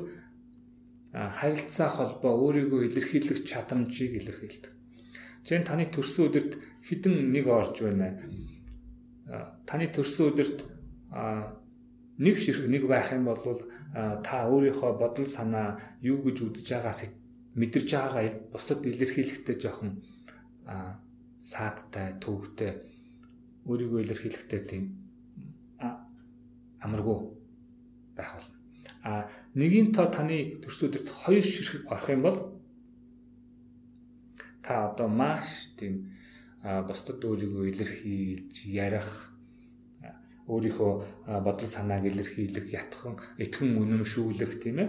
харилцаа 1.15 1.89
холбоо 1.89 2.33
өөрийгөө 2.43 2.91
илэрхийлэх 2.91 3.47
чадамжийг 3.47 4.19
илэрхийлдэг. 4.19 4.73
Жишээ 5.47 5.61
нь 5.63 5.69
таны 5.69 5.87
төрсөн 5.87 6.27
өдөрт 6.27 6.53
хідэн 6.83 7.31
нэг 7.31 7.47
орж 7.47 7.77
байна. 7.87 8.19
Таны 9.69 9.87
төрсөн 9.95 10.35
өдөрт 10.35 10.59
нэг 12.19 12.35
ширхэг 12.39 12.67
нэг 12.67 12.83
байх 12.91 13.15
юм 13.15 13.31
бол 13.31 13.63
та 14.27 14.51
өөрийнхөө 14.51 14.93
бодол 14.99 15.29
санаа 15.31 15.79
юу 16.03 16.19
гэж 16.27 16.37
үзэж 16.51 16.67
байгаас 16.75 17.01
мэдэрч 17.55 17.89
байгаагаа 17.95 18.51
бусдад 18.51 18.83
илэрхийлэхдээ 18.83 19.57
жоохон 19.63 20.03
саадтай, 21.39 22.19
төвөгтэй 22.19 22.73
өөрийгөө 23.69 24.01
илэрхийлэхдээ 24.03 24.63
тийм 24.67 24.85
амаргүй 26.85 27.19
байх 28.17 28.31
болно. 28.35 28.54
А 29.05 29.29
нэгийн 29.53 29.93
тоо 29.93 30.09
таны 30.09 30.59
төрс 30.65 30.81
өдөрт 30.89 31.09
хоёр 31.13 31.45
ширхэг 31.45 31.85
орох 31.93 32.09
юм 32.09 32.23
бол 32.25 32.39
та 34.65 34.89
одоо 34.89 35.09
маш 35.09 35.77
тийм 35.77 35.95
бусдад 36.89 37.21
өөрийгөө 37.21 37.69
илэрхийлж 37.69 38.57
ярих 38.73 39.09
өөрийнхөө 40.49 40.93
бодол 41.45 41.69
санааг 41.69 42.09
илэрхийлэх 42.09 42.73
ятхан 42.73 43.21
итгэн 43.45 43.77
үнэмшүүлэх 43.77 44.53
тийм 44.65 44.77
ээ 44.81 44.89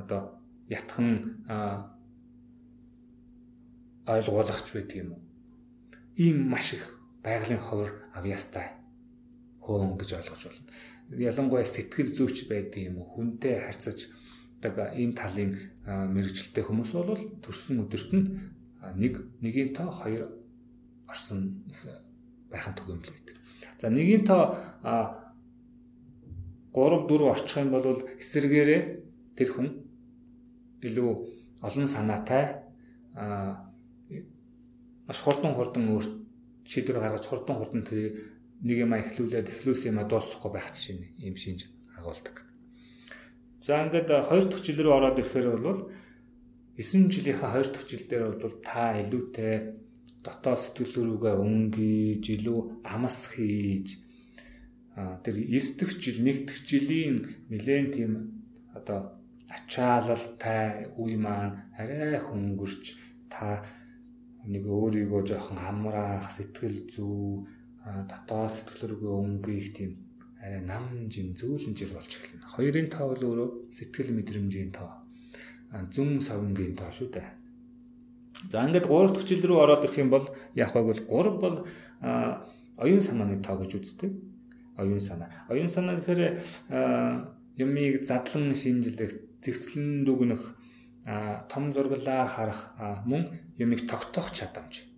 одоо 0.00 0.40
ятхан 0.72 1.08
ойлгуулгач 4.08 4.68
байдаг 4.72 4.96
юм 5.04 5.10
уу 5.12 5.22
ийм 6.16 6.48
маш 6.48 6.72
их 6.72 6.84
байгалийн 7.24 7.60
ховор 7.60 7.90
авьяастай 8.16 8.72
хөөн 9.60 9.96
гэж 10.00 10.10
ойлгож 10.18 10.42
байна. 10.48 10.64
Ялангуяа 11.12 11.64
сэтгэл 11.64 12.16
зүйч 12.16 12.48
байдаг 12.48 12.80
юм 12.80 12.98
уу? 13.02 13.08
Хүнтэй 13.12 13.60
харьцаж 13.60 14.08
одоо 14.62 14.88
ийм 14.94 15.12
талын 15.12 15.52
мэрэгчлээ 15.86 16.64
хүмүүс 16.64 16.90
бол 16.94 17.18
төрсөн 17.42 17.82
өдөрт 17.84 18.10
нь 18.16 18.26
нэг 18.96 19.14
нэгийн 19.42 19.74
тоо 19.74 19.90
хоёр 19.90 20.30
орсон 21.10 21.66
их 21.68 21.80
байхын 22.50 22.74
түгээмэл 22.78 23.12
байдаг. 23.12 23.36
За 23.80 23.90
нэгийн 23.90 24.24
тоо 24.24 24.56
3 26.72 27.04
4 27.08 27.32
орчих 27.32 27.58
юм 27.58 27.70
бол 27.70 28.00
эсэргээрээ 28.22 28.82
тэр 29.36 29.48
хүн 29.52 29.68
илүү 30.82 31.10
олон 31.62 31.86
санаатай 31.86 32.44
маш 35.06 35.18
хурдан 35.20 35.54
хурдан 35.54 35.84
өөр 35.92 36.06
шийдвэр 36.64 36.98
гаргаж 37.02 37.26
хурдан 37.26 37.56
хурдан 37.58 37.82
тэр 37.84 37.98
нэг 38.62 38.76
юм 38.86 38.92
эхлүүлээд 38.94 39.50
эхлүүлсэн 39.50 39.90
юм 39.90 39.98
дуусахгүй 40.06 40.50
байх 40.54 40.70
чинь 40.78 41.10
ийм 41.18 41.34
шинж 41.34 41.66
агуулдаг. 41.98 42.46
За 43.62 43.82
ингээд 43.82 44.10
хоёр 44.26 44.44
дахь 44.46 44.62
жил 44.62 44.78
рүү 44.82 44.94
ороод 44.94 45.18
ирэхээр 45.18 45.48
бол 45.58 45.90
9 46.78 47.10
жилийнхаа 47.14 47.50
хоёр 47.54 47.68
дахь 47.70 47.86
жил 47.90 48.04
дээр 48.06 48.24
бол 48.38 48.54
та 48.62 48.98
илүүтэй 49.02 49.54
дотоод 50.22 50.60
сэтгэлрүүгээ 50.62 51.34
өнгөж 51.46 52.24
илүү 52.34 52.60
амс 52.86 53.18
хийж 53.34 53.88
тэр 54.94 55.34
9 55.36 55.78
дахь 55.78 55.94
жил 56.02 56.18
1 56.22 56.46
дахь 56.46 56.62
жилийн 56.66 57.16
нэлээд 57.50 57.86
тийм 57.94 58.12
одоо 58.78 59.18
ачаалалтай 59.50 60.94
үе 61.02 61.16
маань 61.18 61.74
арай 61.78 62.18
хөнгөрч 62.18 62.84
та 63.32 63.62
нэг 64.52 64.64
өөрийгөө 64.66 65.22
жоохон 65.28 65.58
амраах 65.58 66.30
сэтгэл 66.34 66.78
зүй 66.94 67.46
дотоод 67.82 68.50
сэтгэл 68.54 68.94
рүүгээ 68.94 69.14
өнгөх 69.22 69.66
тийм 69.74 69.90
арай 70.38 70.62
нам 70.62 71.10
жин 71.10 71.34
зөөлөн 71.34 71.74
жил 71.74 71.94
болж 71.94 72.12
эхэлнэ. 72.14 72.46
Хоёрын 72.54 72.88
тоо 72.90 73.10
бол 73.10 73.22
өөрөө 73.26 73.48
сэтгэл 73.74 74.14
мэдрэмжийн 74.14 74.70
тоо. 74.74 74.90
Зүн 75.90 76.18
савнгийн 76.22 76.74
тоо 76.78 76.90
шүү 76.94 77.08
дээ. 77.14 77.28
За 78.50 78.62
ингээд 78.66 78.86
3 78.86 79.14
дахь 79.14 79.26
жил 79.26 79.42
рүү 79.42 79.58
ороод 79.62 79.86
ирэх 79.86 79.98
юм 79.98 80.10
бол 80.10 80.26
яг 80.54 80.74
баг 80.74 80.86
бол 80.90 80.98
3 80.98 81.38
бол 81.42 81.56
оюун 82.78 83.02
санааны 83.02 83.42
тоо 83.42 83.58
гэж 83.62 83.70
үздэг. 83.78 84.10
Оюун 84.78 85.02
санаа. 85.02 85.30
Оюун 85.50 85.70
санаа 85.70 85.98
гэхээр 85.98 86.22
юмыг 87.58 88.06
задлан 88.06 88.54
шинжлэх, 88.54 89.14
зэгцлэн 89.42 90.02
дүгнэх, 90.06 90.42
том 91.50 91.74
зурглаар 91.74 92.30
харах, 92.30 92.60
мөн 93.06 93.30
юмыг 93.58 93.86
тогтоох 93.90 94.30
чадамж 94.30 94.91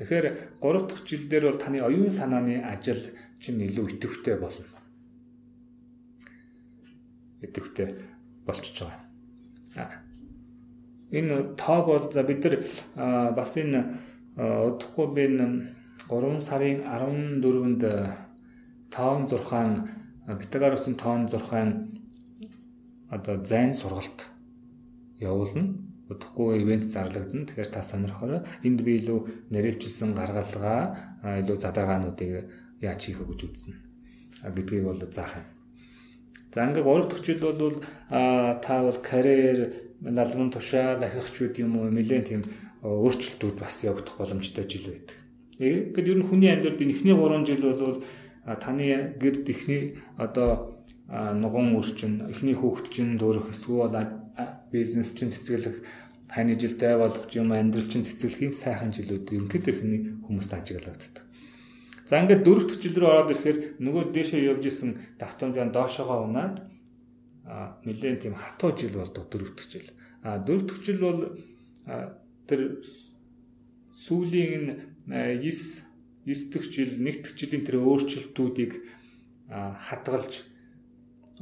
Тэгэхээр 0.00 0.56
3 0.64 0.88
дахь 0.88 1.04
жил 1.04 1.28
дээр 1.28 1.44
бол 1.52 1.60
таны 1.60 1.78
оюун 1.84 2.08
санааны 2.08 2.64
ажил 2.64 2.96
чинь 3.36 3.60
илүү 3.60 4.00
идэвхтэй 4.00 4.40
болно. 4.40 4.64
Идэвхтэй 7.44 8.00
болчихж 8.48 8.88
байгаа. 9.76 10.00
Энэ 11.12 11.52
тоог 11.60 11.84
бол 11.84 12.08
за 12.08 12.24
бид 12.24 12.40
нар 12.48 12.56
бас 13.36 13.52
энэ 13.60 14.00
удахгүй 14.32 15.06
би 15.12 15.28
энэ 15.28 15.76
3 16.08 16.40
сарын 16.48 16.80
14-нд 16.80 17.84
тоон 18.88 19.28
зурхаан 19.28 19.84
Питагоросын 20.24 20.96
тоон 20.96 21.28
зурхаан 21.28 22.00
одоо 23.12 23.44
зайн 23.44 23.76
сургалт 23.76 24.32
явуулна 25.20 25.76
удахгүй 26.10 26.60
ивент 26.62 26.90
зарлагдана. 26.90 27.46
Тэгэхээр 27.46 27.70
та 27.70 27.82
сонирхороо 27.82 28.42
энд 28.66 28.82
би 28.82 28.98
илүү 28.98 29.50
наривчилсан 29.54 30.12
гаргалгаа 30.18 30.82
илүү 31.22 31.56
задаргаануудыг 31.62 32.50
яаж 32.82 33.00
хийх 33.06 33.22
гэж 33.22 33.40
үзнэ. 33.46 33.76
гэдгийг 34.42 34.84
бол 34.84 35.00
заах 35.10 35.36
юм. 35.36 35.46
За 36.52 36.66
ингээ 36.66 36.82
3 36.82 37.08
дахь 37.08 37.24
жил 37.24 37.40
бол 37.40 37.84
та 38.08 38.82
бол 38.82 38.98
карьер, 38.98 39.74
налбан 40.00 40.50
тушаал 40.50 41.02
ахихчуд 41.02 41.58
юм 41.58 41.76
уу 41.78 41.90
нэлээд 41.92 42.26
тийм 42.26 42.42
өөрчлөлтүүд 42.82 43.56
бас 43.60 43.84
явагдах 43.84 44.16
боломжтой 44.18 44.64
жил 44.64 44.90
байдаг. 44.90 45.16
Ингээд 45.60 46.08
ер 46.08 46.18
нь 46.18 46.26
хүний 46.26 46.50
амьдралд 46.50 46.80
эхний 46.80 47.14
3 47.14 47.46
жил 47.46 47.62
бол 47.70 48.02
таны 48.58 49.14
гэрд 49.20 49.46
эхний 49.46 50.00
одоо 50.16 50.74
нуган 51.06 51.76
өрчин, 51.76 52.26
эхний 52.32 52.54
хүүхэд 52.54 52.86
чинь 52.90 53.18
дөөрөх 53.20 53.52
эсвэл 53.52 53.94
бизнес 54.72 55.14
чинь 55.14 55.34
цэцгэлэх 55.34 55.82
таны 56.30 56.54
жилдээ 56.54 56.94
болох 56.98 57.26
юм 57.34 57.52
амьдрал 57.52 57.90
чинь 57.90 58.06
цэцгэлэх 58.06 58.40
юм 58.40 58.54
сайхан 58.54 58.94
жилүүд 58.94 59.26
ерөнхийдөө 59.34 59.74
ихний 59.74 60.00
хүмүүст 60.24 60.52
ажиглагддаг. 60.54 61.26
За 62.06 62.22
ингээд 62.22 62.42
дөрөвт 62.46 62.78
жил 62.82 62.96
рүү 62.98 63.10
ороод 63.10 63.30
ирэхээр 63.34 63.58
нөгөө 63.82 64.02
дээшээ 64.14 64.46
явж 64.50 64.64
исэн 64.66 64.90
давтамжаа 65.18 65.70
доошогоо 65.70 66.26
унаад 66.26 66.62
нэлээд 67.86 68.26
тийм 68.26 68.34
хатуу 68.34 68.74
жил 68.74 68.98
болдог 68.98 69.30
дөрөвт 69.30 69.58
жил. 69.70 69.90
А 70.22 70.38
дөрөвт 70.38 70.82
жил 70.86 70.98
бол 71.02 71.20
тэр 72.46 72.82
сүүлийн 73.94 74.90
9 75.06 75.90
9 76.26 76.50
дэх 76.50 76.64
жил, 76.70 76.94
1 76.98 77.22
дэх 77.22 77.34
жилийн 77.34 77.66
тэр 77.66 77.82
өөрчлөлтүүдийг 77.82 78.72
хадгалж 79.50 80.46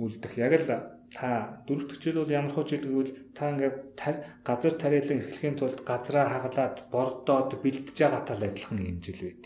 үлдэх 0.01 0.33
яг 0.37 0.53
л 0.65 0.98
та 1.13 1.65
дөрөв 1.67 1.97
жил 2.03 2.21
бол 2.21 2.31
ямар 2.31 2.53
жил 2.69 2.85
гэвэл 2.85 3.13
та 3.33 3.51
ингээд 3.53 4.17
газар 4.45 4.75
тариалан 4.77 5.21
эрхлэхийн 5.25 5.57
тулд 5.57 5.81
газраа 5.81 6.29
хагалаад 6.29 6.77
бордоод 6.93 7.57
бэлдэж 7.65 7.97
байгаатай 7.97 8.37
л 8.37 8.47
адилхан 8.49 8.79
юм 8.85 8.99
жил 9.01 9.21
байд. 9.25 9.45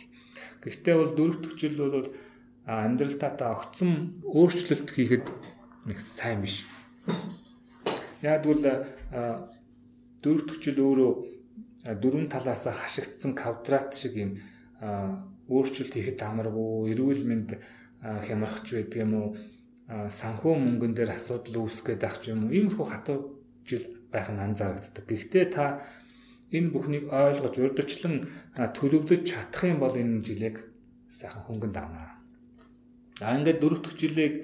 Гэхдээ 0.62 0.94
бол 0.98 1.12
дөрөв 1.14 1.54
жил 1.54 1.76
бол 1.78 2.10
амьдралдаа 2.66 3.30
та 3.38 3.54
огцом 3.54 4.22
өөрчлөлт 4.26 4.90
хийхэд 4.90 5.26
нэг 5.86 5.98
сайн 6.02 6.42
биш. 6.42 6.66
Яг 8.22 8.42
бол 8.42 8.62
дөрөв 10.22 10.58
жил 10.58 10.78
өөрөө 10.82 11.12
дөрвөн 12.02 12.26
талаас 12.30 12.66
хашигдсан 12.66 13.34
квадрат 13.34 13.94
шиг 13.94 14.14
юм 14.18 14.30
өөрчлөлт 15.50 15.94
хийхэд 15.94 16.22
амаргүй, 16.22 16.94
эрүүл 16.94 17.22
мэнд 17.26 17.58
хямрахч 18.02 18.66
байдаг 18.78 18.98
юм 19.02 19.12
уу? 19.14 19.28
Санхүү 19.88 20.54
мөнгөн 20.56 20.94
дээр 20.94 21.16
асуудал 21.16 21.66
үүсгээд 21.66 22.00
байх 22.00 22.22
юм 22.28 22.46
уу 22.46 22.54
иймэрхүү 22.54 22.86
хатуу 22.86 23.18
жил 23.66 23.84
байх 24.12 24.28
нь 24.30 24.40
анзаарэгддэг. 24.40 25.04
Гэхдээ 25.08 25.46
та 25.50 25.82
энэ 26.52 26.72
бүхнийг 26.72 27.08
ойлгож 27.08 27.56
урдчлан 27.58 28.28
төлөвлөж 28.56 29.22
чадах 29.24 29.62
юм 29.64 29.78
бол 29.80 29.96
энэ 29.96 30.22
жилийг 30.22 30.64
сайхан 31.10 31.42
хөнгөн 31.48 31.72
давна. 31.72 32.20
За 33.18 33.36
ингээд 33.36 33.60
дөрөв 33.60 33.80
дэх 33.84 33.96
жилийг 33.96 34.34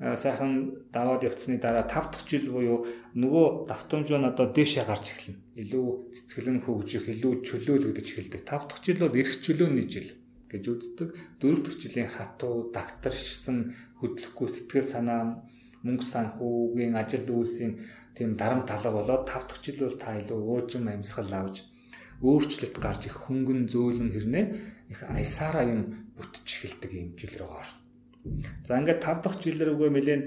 сайхан 0.00 0.88
даваад 0.92 1.28
явцсны 1.28 1.60
дараа 1.60 1.84
тав 1.84 2.08
дахь 2.08 2.24
жил 2.24 2.48
буюу 2.48 2.88
нөгөө 3.12 3.68
давтамж 3.68 4.08
нь 4.08 4.24
одоо 4.24 4.48
дээшээ 4.48 4.84
гарч 4.88 5.12
эхэлнэ. 5.12 5.60
Илүү 5.60 5.86
цэцгэлэн 6.16 6.64
хөгжих, 6.64 7.04
илүү 7.12 7.44
чөлөөлөгдөж 7.44 8.06
эхэлдэг. 8.08 8.42
Тав 8.48 8.64
дахь 8.64 8.80
жил 8.80 8.96
бол 8.96 9.12
эрх 9.12 9.44
чөлөөний 9.44 9.84
жил 9.92 10.08
гэж 10.48 10.64
үздэг. 10.72 11.08
Дөрөв 11.36 11.60
дэх 11.68 11.76
жилийн 11.76 12.08
хатуу 12.08 12.72
дагтаршсан 12.72 13.76
хөдлөхгүй 14.00 14.48
сэтгэл 14.48 14.88
санаа 14.92 15.22
мөнгө 15.84 16.04
санхүүгийн 16.12 16.94
ажил 17.00 17.28
үйлсийн 17.28 17.72
тийм 18.16 18.36
дарамт 18.40 18.66
талга 18.68 18.90
болоод 18.92 19.24
тав 19.30 19.44
дахь 19.48 19.62
жил 19.64 19.78
бол 19.84 19.96
та 20.02 20.18
илүү 20.20 20.40
уужим 20.40 20.88
амьсгал 20.92 21.32
авч 21.40 21.56
өөрчлөлт 22.20 22.76
гарч 22.84 23.02
их 23.08 23.16
хөнгөн 23.24 23.60
зөөлөн 23.72 24.10
хэрнээ 24.12 24.44
их 24.92 25.00
аясаараа 25.08 25.64
юм 25.64 25.82
бүтэж 26.16 26.46
эхэлдэг 26.52 26.92
юм 26.92 27.08
жил 27.16 27.34
рүү 27.40 27.52
орно. 27.60 27.76
За 28.66 28.76
ингээд 28.76 29.00
тав 29.00 29.24
дахь 29.24 29.40
жил 29.40 29.56
рүүгээ 29.56 29.90
нэлээд 29.96 30.24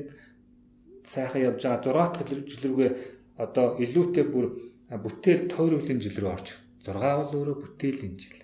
сайхан 1.05 1.45
явж 1.53 1.61
байгаа 1.61 2.09
6 2.09 2.17
дахь 2.17 2.49
жил 2.49 2.63
рүүгээ 2.65 2.91
одоо 3.37 3.77
илүүтэй 3.77 4.25
бүр 4.33 4.45
бүтээл 4.89 5.43
тойруулын 5.53 6.01
жил 6.01 6.17
рүү 6.17 6.31
орж 6.33 6.47
6 6.81 6.97
бол 6.97 7.37
өөрөө 7.37 7.57
бүтээлийн 7.61 8.15
жил. 8.17 8.41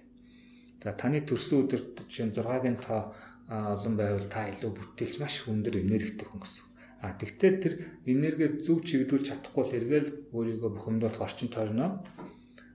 За 0.83 0.93
таны 0.93 1.25
төрсөн 1.25 1.65
өдөрт 1.65 2.05
жишээ 2.05 2.37
6-гийн 2.37 2.77
тоо 2.77 3.17
олон 3.49 3.95
байвал 3.97 4.27
та 4.29 4.45
илүү 4.53 4.71
бүтээлч 4.77 5.15
маш 5.19 5.49
өндөр 5.49 5.81
энергитэй 5.81 6.27
хүн 6.29 6.41
гэсэн. 6.45 6.65
А 7.01 7.17
тэгтээ 7.17 7.51
тэр 7.63 7.73
энерги 8.05 8.61
зөв 8.61 8.85
чиглүүлж 8.85 9.25
чадахгүй 9.25 9.63
л 9.65 9.77
эргээл 9.79 10.09
өөрийгөө 10.35 10.69
бухимдуулах 10.69 11.25
орчин 11.25 11.49
тойрноо 11.49 12.05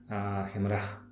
а 0.09 0.49
хямрах 0.51 1.05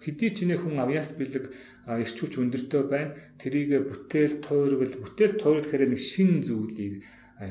хэдий 0.00 0.30
ч 0.32 0.48
нэ 0.48 0.56
хүн 0.56 0.80
авьяас 0.80 1.12
бэлэг 1.18 1.52
эрч 1.84 2.16
хүч 2.16 2.40
өндөртэй 2.40 2.82
байна 2.88 3.18
тэрийг 3.36 3.90
бүтээл 3.90 4.40
тойрвол 4.40 4.94
бүтээл 5.02 5.36
тойрол 5.36 5.66
гэхээр 5.66 5.92
нэг 5.92 6.00
шин 6.00 6.40
зүйлийг 6.46 7.04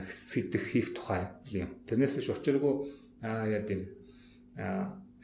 сэтгэх 0.09 0.65
хийх 0.73 0.89
тухай 0.97 1.29
юм. 1.53 1.69
Тэрнээс 1.85 2.17
ч 2.23 2.31
учиргүй 2.31 2.73
яа 3.21 3.61
гэм 3.61 3.85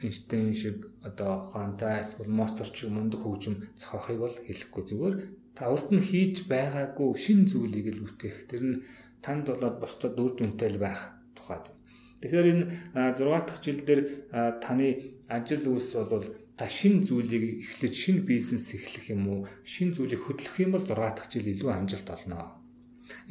Эйнштейн 0.02 0.52
шиг 0.52 0.92
одоо 1.02 1.40
хантай 1.50 2.04
эсвэл 2.04 2.28
Моцарт 2.28 2.74
шиг 2.76 2.90
мундаг 2.92 3.20
хөгжим 3.24 3.64
зохиохыг 3.80 4.18
бол 4.20 4.36
хэлэхгүй 4.46 4.84
зүгээр 4.88 5.16
та 5.56 5.72
урд 5.72 5.88
нь 5.88 6.04
хийж 6.04 6.44
байгаагүй 6.52 7.16
шин 7.16 7.48
зүйлийг 7.48 7.96
л 7.96 8.04
үтэх. 8.04 8.44
Тэр 8.44 8.62
нь 8.68 8.76
танд 9.24 9.48
болоод 9.48 9.80
бусдад 9.80 10.20
үр 10.20 10.36
дүнтэй 10.36 10.76
л 10.76 10.82
байх 10.84 11.16
тухайд. 11.32 11.72
Тэгэхээр 12.20 12.46
энэ 12.52 12.64
6 12.92 13.24
дахь 13.24 13.60
жил 13.64 13.80
дээр 13.88 14.00
таны 14.60 15.16
ажил 15.32 15.64
үйлс 15.64 15.96
бол 16.12 16.24
та 16.60 16.68
шин 16.68 17.00
зүйлийг 17.00 17.64
эхлэж 17.64 17.94
шин 17.96 18.16
бизнес 18.28 18.76
эхлэх 18.76 19.16
юм 19.16 19.24
уу? 19.28 19.40
Шин 19.64 19.96
зүйлийг 19.96 20.20
хөтлөх 20.24 20.56
юм 20.60 20.76
бол 20.76 20.84
6 20.84 20.92
дахь 20.92 21.32
жил 21.32 21.48
илүү 21.48 21.72
амжилт 21.72 22.08
олно. 22.12 22.60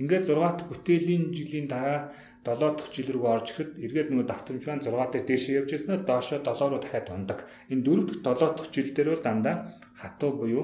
Ингээд 0.01 0.25
6 0.30 0.38
дахь 0.38 0.69
бүтээлийн 0.69 1.30
жилийн 1.30 1.67
дараа 1.69 2.13
7 2.46 2.78
дахь 2.78 2.94
жил 2.94 3.10
рүү 3.10 3.26
орж 3.26 3.48
ихэд 3.52 3.72
эргээд 3.86 4.10
нөгөө 4.14 4.28
давтамж 4.30 4.64
маань 4.70 4.86
6 4.86 4.94
дахь 4.94 5.26
дээшээ 5.26 5.58
явж 5.66 5.70
ирсэнээр 5.74 6.04
доошоо 6.06 6.40
7 6.46 6.70
руу 6.70 6.80
дахиад 6.82 7.10
ундаг. 7.10 7.40
Энэ 7.74 7.82
4 7.82 8.22
дахь 8.22 8.38
7 8.38 8.54
дахь 8.54 8.70
жил 8.70 8.90
дээр 8.94 9.10
бол 9.10 9.26
дандаа 9.26 9.56
хатуу 9.98 10.32
буюу 10.38 10.64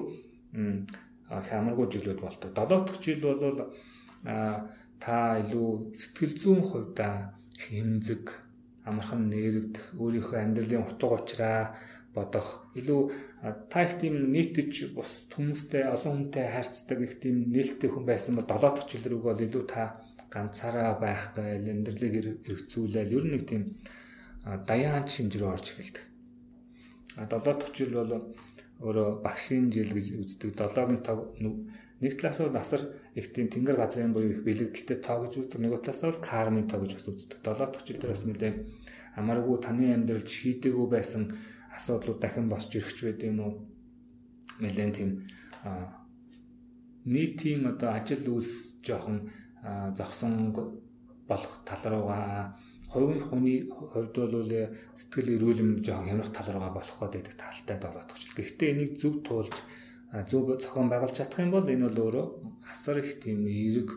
хямаргуу 1.49 1.87
жилүүд 1.89 2.19
болдог. 2.21 2.49
7 2.53 2.85
дахь 2.85 3.01
жил 3.01 3.21
бол 3.25 3.73
та 5.01 5.41
илүү 5.41 5.97
сэтгэл 5.97 6.33
зүйн 6.37 6.61
хувьда 6.61 7.33
хэмзэг, 7.57 8.25
амархан 8.85 9.33
нэрвдэх, 9.33 9.97
өөрийнхөө 9.97 10.37
амьдралын 10.37 10.85
утга 10.85 11.17
учираа 11.17 11.61
бодох 12.13 12.67
илүү 12.75 13.01
та 13.71 13.83
их 13.87 13.97
тийм 13.97 14.29
нийтж 14.35 14.91
бус 14.93 15.31
хүмүүстэй 15.31 15.87
олон 15.87 16.29
хүнтэй 16.29 16.45
харьцдаг 16.53 16.99
их 17.01 17.17
тийм 17.23 17.49
нээлттэй 17.49 17.89
хүн 17.89 18.05
байсан 18.05 18.35
бол 18.35 18.45
7 18.45 18.61
дахь 18.61 18.89
жил 18.91 19.05
рүү 19.07 19.21
бол 19.25 19.39
илүү 19.39 19.63
та 19.65 20.03
ганцаараа 20.33 20.95
байх 20.97 21.35
гайл 21.35 21.67
амьдралыг 21.67 22.41
хэрэгцүүлээл 22.47 23.15
ер 23.17 23.25
нь 23.27 23.33
нэг 23.35 23.43
тийм 23.45 23.63
даяан 24.43 25.05
шинж 25.05 25.35
рүү 25.37 25.49
орж 25.51 25.67
эхэлдэг. 25.75 26.05
А 27.19 27.27
7 27.27 27.43
дахь 27.43 27.75
жил 27.75 27.93
бол 27.99 28.11
өөрөө 28.81 29.09
багшийн 29.21 29.69
жил 29.69 29.91
гэж 29.91 30.07
үздэг. 30.23 30.55
7-гийн 30.55 31.03
тог 31.03 31.35
нэг 32.01 32.13
талаас 32.17 32.39
нь 32.39 32.49
насар 32.49 32.81
их 33.13 33.29
тийм 33.35 33.51
тэнгэр 33.51 33.77
газрын 33.77 34.15
буюу 34.15 34.31
их 34.31 34.41
бэлэгдэлтэй 34.47 34.97
тоо 35.03 35.27
гэж 35.27 35.33
үздэг. 35.37 35.59
Нэг 35.61 35.83
талаас 35.83 36.01
нь 36.01 36.23
кармын 36.23 36.67
тоо 36.71 36.79
гэж 36.81 36.91
бас 36.95 37.07
үздэг. 37.11 37.39
7 37.43 37.69
дахь 37.69 37.85
жил 37.85 37.99
дээр 37.99 38.13
бас 38.15 38.25
мэдээ 38.25 38.53
амаргүй 39.19 39.57
таны 39.59 39.93
амьдралд 39.93 40.25
шийдэггүй 40.25 40.87
байсан 40.87 41.23
асуудлууд 41.75 42.19
дахин 42.23 42.47
босч 42.49 42.71
ирэх 42.79 42.95
ч 42.95 43.05
байд 43.05 43.21
юм 43.27 43.39
уу. 43.43 43.53
Нэлээд 44.63 44.95
тийм 44.95 45.11
нийтийн 47.05 47.67
одоо 47.67 47.91
ажил 47.97 48.23
үйлс 48.31 48.81
жоохон 48.85 49.29
зогсон 49.97 50.53
болох 51.29 51.53
тал 51.65 51.83
руугаа 51.91 52.57
хувийн 52.91 53.23
хүний 53.23 53.59
хувьд 53.69 54.15
бол 54.17 54.51
сэтгэл 54.99 55.29
эрүүл 55.35 55.61
мэнд 55.63 55.85
жоохон 55.85 56.09
хямрах 56.09 56.31
тал 56.35 56.49
руугаа 56.51 56.73
болох 56.75 56.97
гэдэг 56.99 57.35
талтай 57.39 57.77
болоодох. 57.79 58.19
Гэхдээ 58.35 58.69
энийг 58.73 58.91
зөв 58.99 59.23
туулж 59.23 59.55
зөв 60.27 60.43
зохион 60.59 60.91
байгуулж 60.91 61.15
чадах 61.15 61.39
юм 61.39 61.51
бол 61.55 61.71
энэ 61.73 61.87
бол 61.87 61.99
өөрөө 62.03 62.27
асар 62.71 62.99
их 62.99 63.23
тийм 63.23 63.47
эерэг 63.47 63.89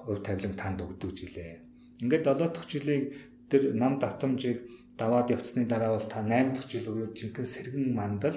хувь 0.00 0.22
тавилан 0.24 0.56
танд 0.56 0.80
өгдөг 0.80 1.10
жилээ. 1.12 1.60
Ингээд 2.00 2.24
7 2.24 2.48
дахь 2.48 2.68
жилийн 2.72 3.04
тэр 3.50 3.62
нам 3.76 4.00
давтамжийг 4.00 4.64
даваад 4.96 5.28
явцсны 5.34 5.68
дараа 5.68 5.92
бол 6.00 6.08
та 6.08 6.24
8 6.24 6.56
дахь 6.56 6.68
жил 6.72 6.86
буюу 6.88 7.12
жинхэнэ 7.12 7.52
сэргэн 7.54 7.86
мандал 7.92 8.36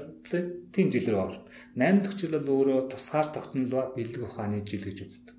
тийм 0.75 0.87
жил 0.91 1.07
рүү 1.15 1.21
орно. 1.23 1.47
8 1.79 2.03
дахь 2.03 2.17
жил 2.19 2.35
бол 2.35 2.51
өөрөө 2.59 2.91
тусгаар 2.91 3.27
тогтнол 3.31 3.71
ба 3.71 3.81
бэлэг 3.95 4.21
ухааны 4.27 4.59
жил 4.67 4.83
гэж 4.83 4.99
үздэг 5.07 5.34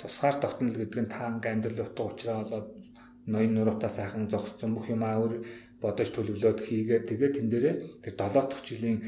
тусгаар 0.00 0.36
тогтнол 0.40 0.76
гэдэг 0.78 1.00
нь 1.02 1.12
та 1.12 1.26
амьдрал 1.28 1.86
утга 1.86 2.02
учраа 2.10 2.36
болоод 2.42 2.68
ноён 3.32 3.52
нуруутай 3.54 3.90
сайхан 3.90 4.24
зогссон 4.32 4.70
бүх 4.74 4.86
юмаа 4.94 5.20
өөр 5.22 5.32
бодож 5.82 6.08
төлөвлөөд 6.12 6.58
хийгээд 6.66 7.08
тэгээд 7.10 7.34
тэн 7.36 7.48
дээрээ 7.52 7.74
тэр 8.02 8.14
7 8.16 8.48
дахь 8.50 8.64
жилийн 8.66 8.98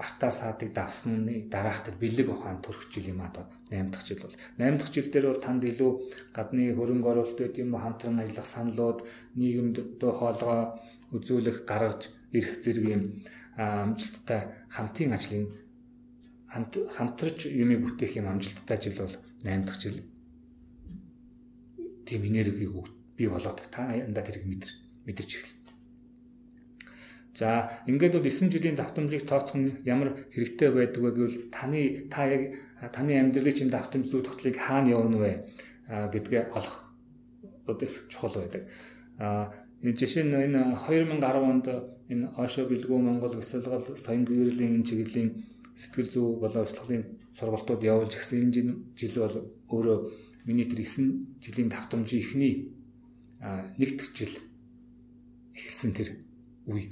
бартаа 0.00 0.32
саадыг 0.32 0.70
давсны 0.72 1.34
дараах 1.52 1.80
тэр 1.84 1.96
бэлэг 2.02 2.28
ухаан 2.30 2.58
төрөх 2.64 2.88
жил 2.92 3.06
юм 3.12 3.20
аа 3.20 3.30
8 3.70 3.90
дахь 3.92 4.06
жил 4.08 4.20
бол. 4.24 4.36
8 4.56 4.78
дахь 4.78 4.92
жил 4.94 5.08
дээр 5.12 5.26
бол 5.28 5.44
танд 5.44 5.62
илүү 5.64 5.92
гадны 6.36 6.64
хөрөнгө 6.76 7.08
оруулалт 7.12 7.40
байт 7.40 7.56
юм 7.62 7.76
хамтран 7.76 8.16
ажиллах 8.20 8.48
саналууд 8.48 8.98
нийгэмд 9.40 9.76
дөө 10.00 10.12
хоолгоо 10.18 10.60
үзүүлэх 11.16 11.58
гаргаж 11.70 12.08
ирэх 12.36 12.54
зэрэг 12.64 12.86
юм 12.96 13.02
амжилттай 13.56 14.40
хамтын 14.74 15.12
ажлын 15.16 15.46
хамт 16.52 16.72
хамтарч 16.96 17.38
юмыг 17.62 17.80
бүтээх 17.84 18.12
юм 18.20 18.26
амжилттай 18.32 18.78
жил 18.80 18.96
бол 19.04 19.14
8 19.44 19.66
дахь 19.68 19.80
жил 19.82 19.96
тийм 22.10 22.26
энергиг 22.26 22.74
бий 23.16 23.28
болоод 23.30 23.62
та 23.70 23.94
янда 23.94 24.26
тэрийг 24.26 24.44
мэдэр 24.50 24.70
мэдэрч 25.06 25.30
эхэлнэ. 25.38 25.60
За 27.38 27.70
ингээд 27.86 28.18
бол 28.18 28.26
9 28.26 28.50
жилийн 28.50 28.74
давтамжийг 28.74 29.22
тооцох 29.22 29.54
нь 29.54 29.78
ямар 29.86 30.26
хэрэгтэй 30.34 30.70
байдаг 30.74 31.00
вэ 31.00 31.10
гэвэл 31.14 31.38
таны 31.54 32.10
та 32.10 32.26
яг 32.26 32.58
таны 32.90 33.14
амьдралын 33.14 33.54
чинь 33.54 33.70
давтамж 33.70 34.10
зүй 34.10 34.22
тогтлыг 34.26 34.58
хаана 34.58 34.90
явна 34.90 35.18
вэ 35.22 35.32
гэдгээ 35.86 36.50
олох 36.58 36.90
их 37.86 37.94
чухал 38.10 38.34
байдаг. 38.34 38.66
А 39.18 39.54
жишээ 39.80 40.26
нь 40.26 40.34
энэ 40.34 40.74
2010 40.74 41.22
онд 41.22 41.66
энэ 42.10 42.26
Ошо 42.36 42.66
бэлгүү 42.66 42.98
Монгол 42.98 43.38
бясалгал 43.38 43.86
соён 43.94 44.26
гэрлийн 44.26 44.82
чиглэлийн 44.82 45.30
сэтгэл 45.78 46.10
зүй 46.10 46.24
болон 46.42 46.66
урсгалын 46.66 47.04
сургалтууд 47.38 47.86
явуулж 47.86 48.12
гисэн 48.18 48.50
энэ 48.50 48.74
жил 48.98 49.14
бол 49.22 49.36
өөрөө 49.70 49.98
миний 50.50 50.66
тэр 50.66 50.82
9 50.82 51.38
жилийн 51.38 51.70
давтамжийн 51.70 52.22
ихний 52.26 52.74
нэгдэх 53.78 54.10
жил 54.10 54.34
эхэлсэн 55.54 55.94
тэр 55.94 56.08
үе 56.66 56.90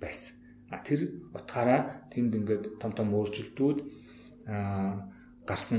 байсан. 0.00 0.40
А 0.72 0.80
тэр 0.80 1.28
утгаараа 1.36 2.08
тэнд 2.08 2.32
ингээд 2.32 2.64
том 2.80 2.92
том 2.96 3.12
өөрчлөлтүүд 3.12 3.78
гарсны 5.44 5.78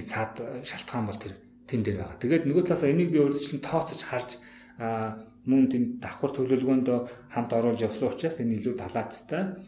цаад 0.00 0.64
шалтгаан 0.64 1.06
бол 1.06 1.20
тэр 1.20 1.36
тэн 1.68 1.84
дээр 1.84 2.02
байгаа. 2.02 2.18
Тэгээд 2.18 2.46
нөгөө 2.48 2.64
талаас 2.66 2.88
энийг 2.88 3.10
би 3.12 3.22
өөрчлөн 3.22 3.62
тооцож 3.62 4.00
харж 4.02 4.30
мөн 5.46 5.70
тэнд 5.70 5.88
давхар 6.02 6.32
төлөвлөгөөнд 6.34 6.88
хамт 7.30 7.50
оруулж 7.54 7.80
явсан 7.82 8.10
учраас 8.10 8.42
энэ 8.42 8.58
илүү 8.58 8.74
талаацтай 8.78 9.58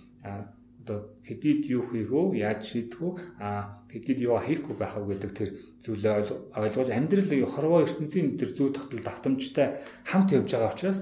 одоо 0.85 1.17
хэдийд 1.25 1.65
юу 1.73 1.89
хийх 1.89 2.13
вэ, 2.13 2.45
яаж 2.45 2.69
шийдэх 2.69 3.01
вэ, 3.01 3.17
а 3.41 3.81
хэдийд 3.89 4.21
юу 4.21 4.37
хийхгүй 4.37 4.77
байх 4.77 5.01
вэ 5.01 5.17
гэдэг 5.17 5.33
тэр 5.33 5.51
зүйлээ 5.81 6.13
ойлгож 6.61 6.89
амьдрал 6.93 7.33
хорвоо 7.49 7.81
ертөнцийн 7.89 8.37
тэр 8.37 8.53
зүй 8.53 8.69
тогтол 8.69 9.01
давтамжтай 9.01 9.81
хамт 10.05 10.37
явж 10.37 10.53
байгаа 10.53 10.77
учраас 10.77 11.01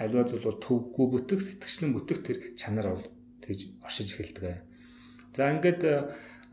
альва 0.00 0.24
зүйл 0.24 0.48
бол 0.48 0.64
төвгүй 0.64 1.06
бүтэх, 1.12 1.40
сэтгчлэн 1.44 1.92
бүтэх 1.92 2.18
тэр 2.24 2.36
чанар 2.56 2.96
бол 2.96 3.04
тэгж 3.44 3.60
оршиж 3.84 4.08
эхэлдэг. 4.16 4.64
За 5.36 5.52
ингээд 5.52 5.84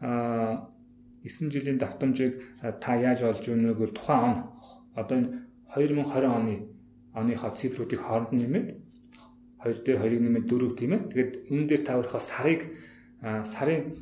а 0.04 0.68
9 1.24 1.52
жилийн 1.52 1.80
давтамжийг 1.80 2.60
та 2.84 3.00
яаж 3.00 3.24
олж 3.24 3.48
өгнө 3.48 3.80
гэвэл 3.80 3.96
тухайн 3.96 4.24
он 4.28 4.36
одоо 4.92 5.16
энэ 5.18 5.30
2020 5.72 6.28
оны 6.28 6.56
оныхоо 7.16 7.52
цифруудыг 7.56 8.00
хооронд 8.04 8.36
нэмээд 8.36 8.68
2 9.68 9.84
дээр 9.84 10.00
2-ыг 10.00 10.22
нэмээд 10.24 10.46
4 10.48 10.80
тийм 10.80 10.92
ээ. 10.96 11.02
Тэгээд 11.12 11.32
энэ 11.52 11.68
дээр 11.68 11.84
та 11.84 12.00
өөрийнхөө 12.00 12.24
сарыг 12.24 12.62
сарын 13.22 13.94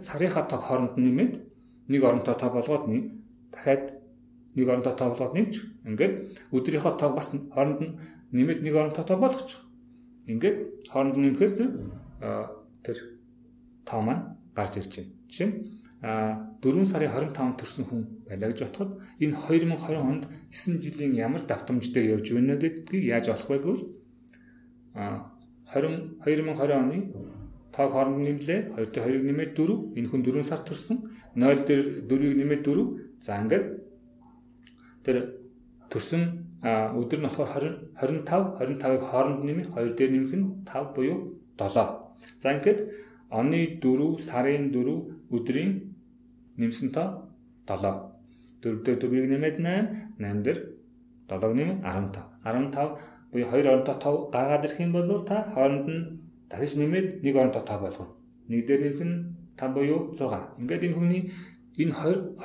сарынхаа 0.00 0.44
тог 0.48 0.60
хооронд 0.64 0.96
нэмээд 0.96 1.32
нэг 1.88 2.02
оронтой 2.04 2.36
тоо 2.38 2.50
болгоод 2.56 2.88
нэг 2.88 3.04
дахиад 3.52 3.98
нэг 4.54 4.66
оронтой 4.68 4.94
тоо 4.94 5.08
болгоод 5.10 5.34
нэмж 5.34 5.54
ингээд 5.84 6.14
өдрийнхөө 6.54 6.94
тог 6.96 7.12
бас 7.18 7.34
хооронд 7.34 7.80
нь 7.82 7.92
нэмээд 8.32 8.62
нэг 8.62 8.74
оронтой 8.74 9.04
тоо 9.04 9.18
болгочих. 9.18 9.60
Ингээд 10.30 10.88
хооронд 10.88 11.16
нь 11.18 11.24
нэмэхээр 11.26 11.52
тэр 12.86 12.98
тоо 13.84 14.00
маань 14.00 14.38
гарч 14.54 14.78
ирж 14.78 14.94
байна. 14.96 15.12
Жишээ 15.28 15.48
нь 15.50 15.56
а 16.02 16.50
4 16.62 16.82
сарын 16.86 17.10
25-нд 17.14 17.58
төрсэн 17.62 17.84
хүн 17.86 18.02
байлаа 18.26 18.50
гэж 18.50 18.58
бодоход 18.66 18.90
энэ 19.22 19.38
2020 19.38 20.02
онд 20.02 20.26
9 20.50 20.82
жилийн 20.82 21.14
ямар 21.14 21.46
давтамж 21.46 21.94
дээр 21.94 22.18
явж 22.18 22.26
байна 22.34 22.58
гэдгийг 22.58 23.04
яаж 23.06 23.30
олох 23.30 23.46
вэ 23.50 23.58
гэвэл 23.62 23.84
20 24.94 26.20
2020 26.24 26.72
оны 26.82 26.98
таг 27.72 27.90
хооронд 27.92 28.20
нэмлээ 28.26 28.76
2 28.76 28.92
дээр 28.92 29.08
2-ыг 29.08 29.24
нэмээд 29.28 29.50
4 29.56 29.96
энэ 29.96 30.08
хүн 30.08 30.22
4 30.22 30.44
сар 30.44 30.60
төрсөн 30.68 30.98
0 31.34 31.64
дээр 31.68 31.84
4-ыг 32.08 32.34
нэмээд 32.40 32.62
4 32.68 33.24
за 33.24 33.40
ингээд 33.40 33.66
тэр 35.04 35.16
төрсөн 35.92 36.22
өдөр 36.62 37.18
нь 37.18 37.26
болохоор 37.26 37.64
20 37.96 38.22
25 38.28 38.60
25-ыг 38.60 39.02
хооронд 39.10 39.40
нэмэх 39.48 39.68
2 39.72 39.96
дээр 39.98 40.10
нэмэх 40.12 40.32
нь 40.36 40.46
5 40.68 40.94
буюу 40.94 41.18
7. 41.56 42.12
За 42.42 42.52
ингээд 42.52 42.80
оны 43.32 43.80
4, 43.80 44.20
сарын 44.28 44.64
4, 44.70 45.32
өдрийн 45.34 45.70
нэмсэн 46.60 46.92
тоо 46.92 47.32
7. 47.66 48.12
4 48.62 48.84
дээр 48.84 48.98
4-ийг 49.00 49.26
нэмээд 49.32 49.56
8, 49.58 50.20
8 50.20 50.44
дээр 50.46 50.58
7-г 51.28 51.52
нэмээд 51.56 51.80
15. 51.80 52.20
15 52.44 53.21
буюу 53.32 53.48
2 53.48 53.64
оронтой 53.64 53.96
тоо 53.96 54.28
гаргаад 54.30 54.64
ирэх 54.66 54.80
юм 54.80 54.92
бол 54.92 55.24
та 55.24 55.48
хооронд 55.54 55.86
нь 55.88 56.00
дахиж 56.50 56.76
нэмээд 56.76 57.24
1 57.24 57.40
оронтой 57.40 57.64
тоо 57.64 57.78
болгоно. 57.80 58.12
1 58.48 58.66
дээр 58.68 58.80
нэмэх 58.84 59.02
нь 59.08 59.16
5 59.56 59.72
буюу 59.72 60.00
6. 60.12 60.60
Ингээд 60.60 60.84
энэ 60.86 60.96
хүний 60.96 61.22
энэ 61.80 61.94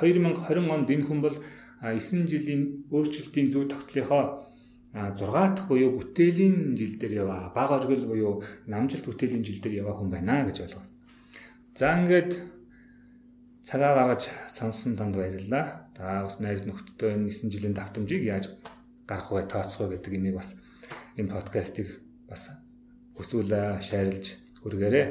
2020 0.00 0.72
онд 0.74 0.88
энэ 0.88 1.04
хүн 1.04 1.20
бол 1.20 1.36
9 1.84 2.26
жилийн 2.32 2.62
өөрчлөлтийн 2.90 3.52
зөв 3.52 3.68
тогтлохоо 3.68 4.48
6 4.96 5.20
дахь 5.20 5.68
буюу 5.68 6.00
бүтээлийн 6.00 6.74
жил 6.74 6.96
дээр 6.96 7.28
яваа. 7.28 7.52
Бага 7.54 7.76
оргил 7.78 8.08
буюу 8.08 8.42
намжилт 8.66 9.04
бүтээлийн 9.04 9.44
жил 9.44 9.60
дээр 9.60 9.84
яваа 9.84 10.00
хүн 10.00 10.10
байна 10.10 10.48
гэж 10.48 10.64
ойлгоо. 10.64 10.84
За 11.76 12.00
ингээд 12.00 12.40
цагаа 13.62 13.92
гаргаж 13.94 14.32
сонсон 14.48 14.96
танд 14.96 15.14
баярлалаа. 15.20 15.92
Та 15.92 16.24
бас 16.24 16.40
найз 16.40 16.64
нөхдөдөө 16.64 17.10
энэ 17.14 17.28
9 17.28 17.52
жилийн 17.52 17.76
давтамжийг 17.76 18.24
яаж 18.24 18.56
гаргах 19.04 19.30
вэ, 19.32 19.42
тооцох 19.52 19.84
вэ 19.84 20.00
гэдэг 20.00 20.14
энийг 20.16 20.36
бас 20.40 20.56
энэ 21.18 21.34
подкастыг 21.34 21.98
бас 22.30 22.48
хүсвэл 23.18 23.82
шаарилж 23.82 24.38
хүргээрэй. 24.62 25.06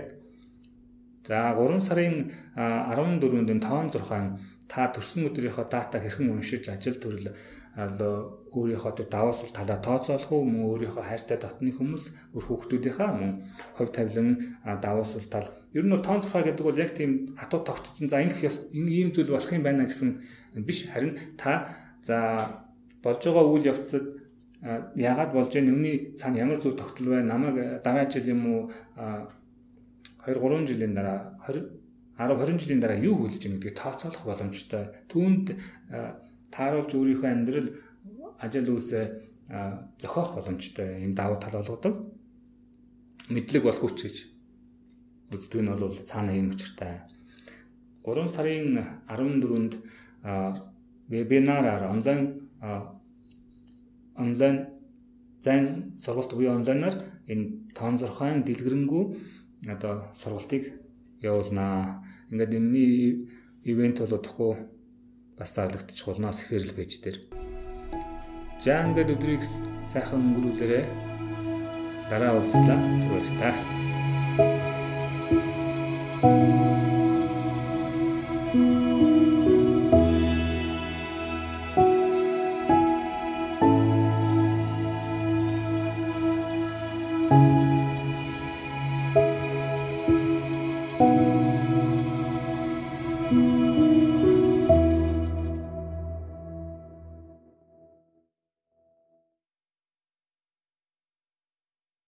За 1.28 1.52
3 1.52 1.84
сарын 1.84 2.16
14-нд 2.56 3.52
энэ 3.52 3.66
тоон 3.68 3.92
6 3.92 4.72
та 4.72 4.88
төрсөн 4.96 5.28
өдрийнхөө 5.28 5.68
дата 5.68 6.00
хэрхэн 6.00 6.32
уншиж 6.32 6.72
ажил 6.72 6.96
төрөл 7.00 7.36
өөрийнхөө 7.78 8.94
тэр 8.98 9.08
даваас 9.12 9.46
талаа 9.54 9.78
тооцоолох 9.78 10.32
уу 10.34 10.44
мөн 10.50 10.66
өөрийнхөө 10.66 11.04
хайртай 11.06 11.38
дотны 11.38 11.70
хүмүүс 11.78 12.10
өөр 12.34 12.46
хүүхдүүдийнхаа 12.50 13.12
мөн 13.14 13.32
хувь 13.78 13.94
тавилан 13.94 14.58
даваас 14.82 15.14
тал 15.30 15.46
ер 15.78 15.86
нь 15.86 15.94
бол 15.94 16.02
тоон 16.02 16.26
цохоо 16.26 16.42
гэдэг 16.42 16.66
бол 16.66 16.82
яг 16.82 16.92
тийм 16.98 17.38
хатуу 17.38 17.62
тогтцсон 17.62 18.10
за 18.10 18.18
ингэх 18.26 18.50
ийм 18.74 19.14
зүйл 19.14 19.30
болох 19.30 19.54
юм 19.54 19.62
байна 19.62 19.86
гэсэн 19.86 20.10
биш 20.66 20.90
харин 20.90 21.38
та 21.38 21.70
за 22.02 22.18
болж 23.06 23.22
байгаа 23.22 23.46
үйл 23.46 23.70
явцад 23.70 24.17
яагаад 24.62 25.32
болж 25.34 25.54
байгаа 25.54 25.70
нүний 25.70 26.18
цаана 26.18 26.42
ямар 26.42 26.58
зүйл 26.58 26.78
тогтол 26.78 27.14
бай 27.14 27.24
намайг 27.24 27.84
дараа 27.86 28.10
жил 28.10 28.26
юм 28.26 28.42
уу 28.48 28.62
2 30.26 30.34
3 30.34 30.68
жилийн 30.68 30.94
дараа 30.98 31.38
20 31.46 31.88
10 32.18 32.34
20 32.34 32.60
жилийн 32.62 32.82
дараа 32.82 32.98
юу 32.98 33.16
хүлээж 33.22 33.46
ийн 33.46 33.62
гэдгийг 33.62 33.78
тооцоолох 33.78 34.26
боломжтой. 34.26 34.90
Түүнд 35.06 35.54
тааруулж 36.50 36.92
өөрийнхөө 36.98 37.30
амьдрал 37.30 37.70
ажил 38.42 38.74
үйлсээ 38.74 39.06
зохиох 40.02 40.34
боломжтой 40.34 41.06
юм 41.06 41.14
давуу 41.14 41.38
тал 41.38 41.62
болгодог. 41.62 41.96
Мэдлэг 43.30 43.64
бол 43.64 43.78
хүч 43.78 43.98
гэж 44.02 44.18
үздэг 45.38 45.62
нь 45.62 45.70
бол 45.70 45.94
цаана 45.94 46.34
юм 46.34 46.50
учиртай. 46.50 47.06
3 48.02 48.26
сарын 48.34 48.82
14-нд 49.06 49.74
вебинараар 51.14 51.84
онлайн 51.94 52.50
онлайн 54.18 54.58
зайн 55.42 55.96
сургалт 56.04 56.34
буюу 56.34 56.56
онлайнаар 56.58 56.96
энэ 57.32 57.46
тоон 57.78 57.98
зурхайн 57.98 58.44
дэлгэрэнгүй 58.44 59.04
одоо 59.74 59.94
сургалтыг 60.22 60.64
явуулнаа. 61.22 62.04
Ингээд 62.32 62.58
энэний 62.58 63.30
ивент 63.64 64.00
бол 64.00 64.18
удахгүй 64.18 64.52
бас 65.38 65.56
зарлагдчих 65.56 66.06
болно 66.08 66.34
сэхэрл 66.34 66.76
пэйж 66.76 67.02
дээр. 67.02 67.18
За 68.64 68.84
ингээд 68.86 69.14
өдрийг 69.16 69.44
сайхан 69.94 70.22
өнгөрүүлээрэ. 70.28 70.82
Дараа 72.10 72.32
уулзлаа. 72.36 72.78
Түр 72.78 73.12
баярлалаа. 73.14 73.77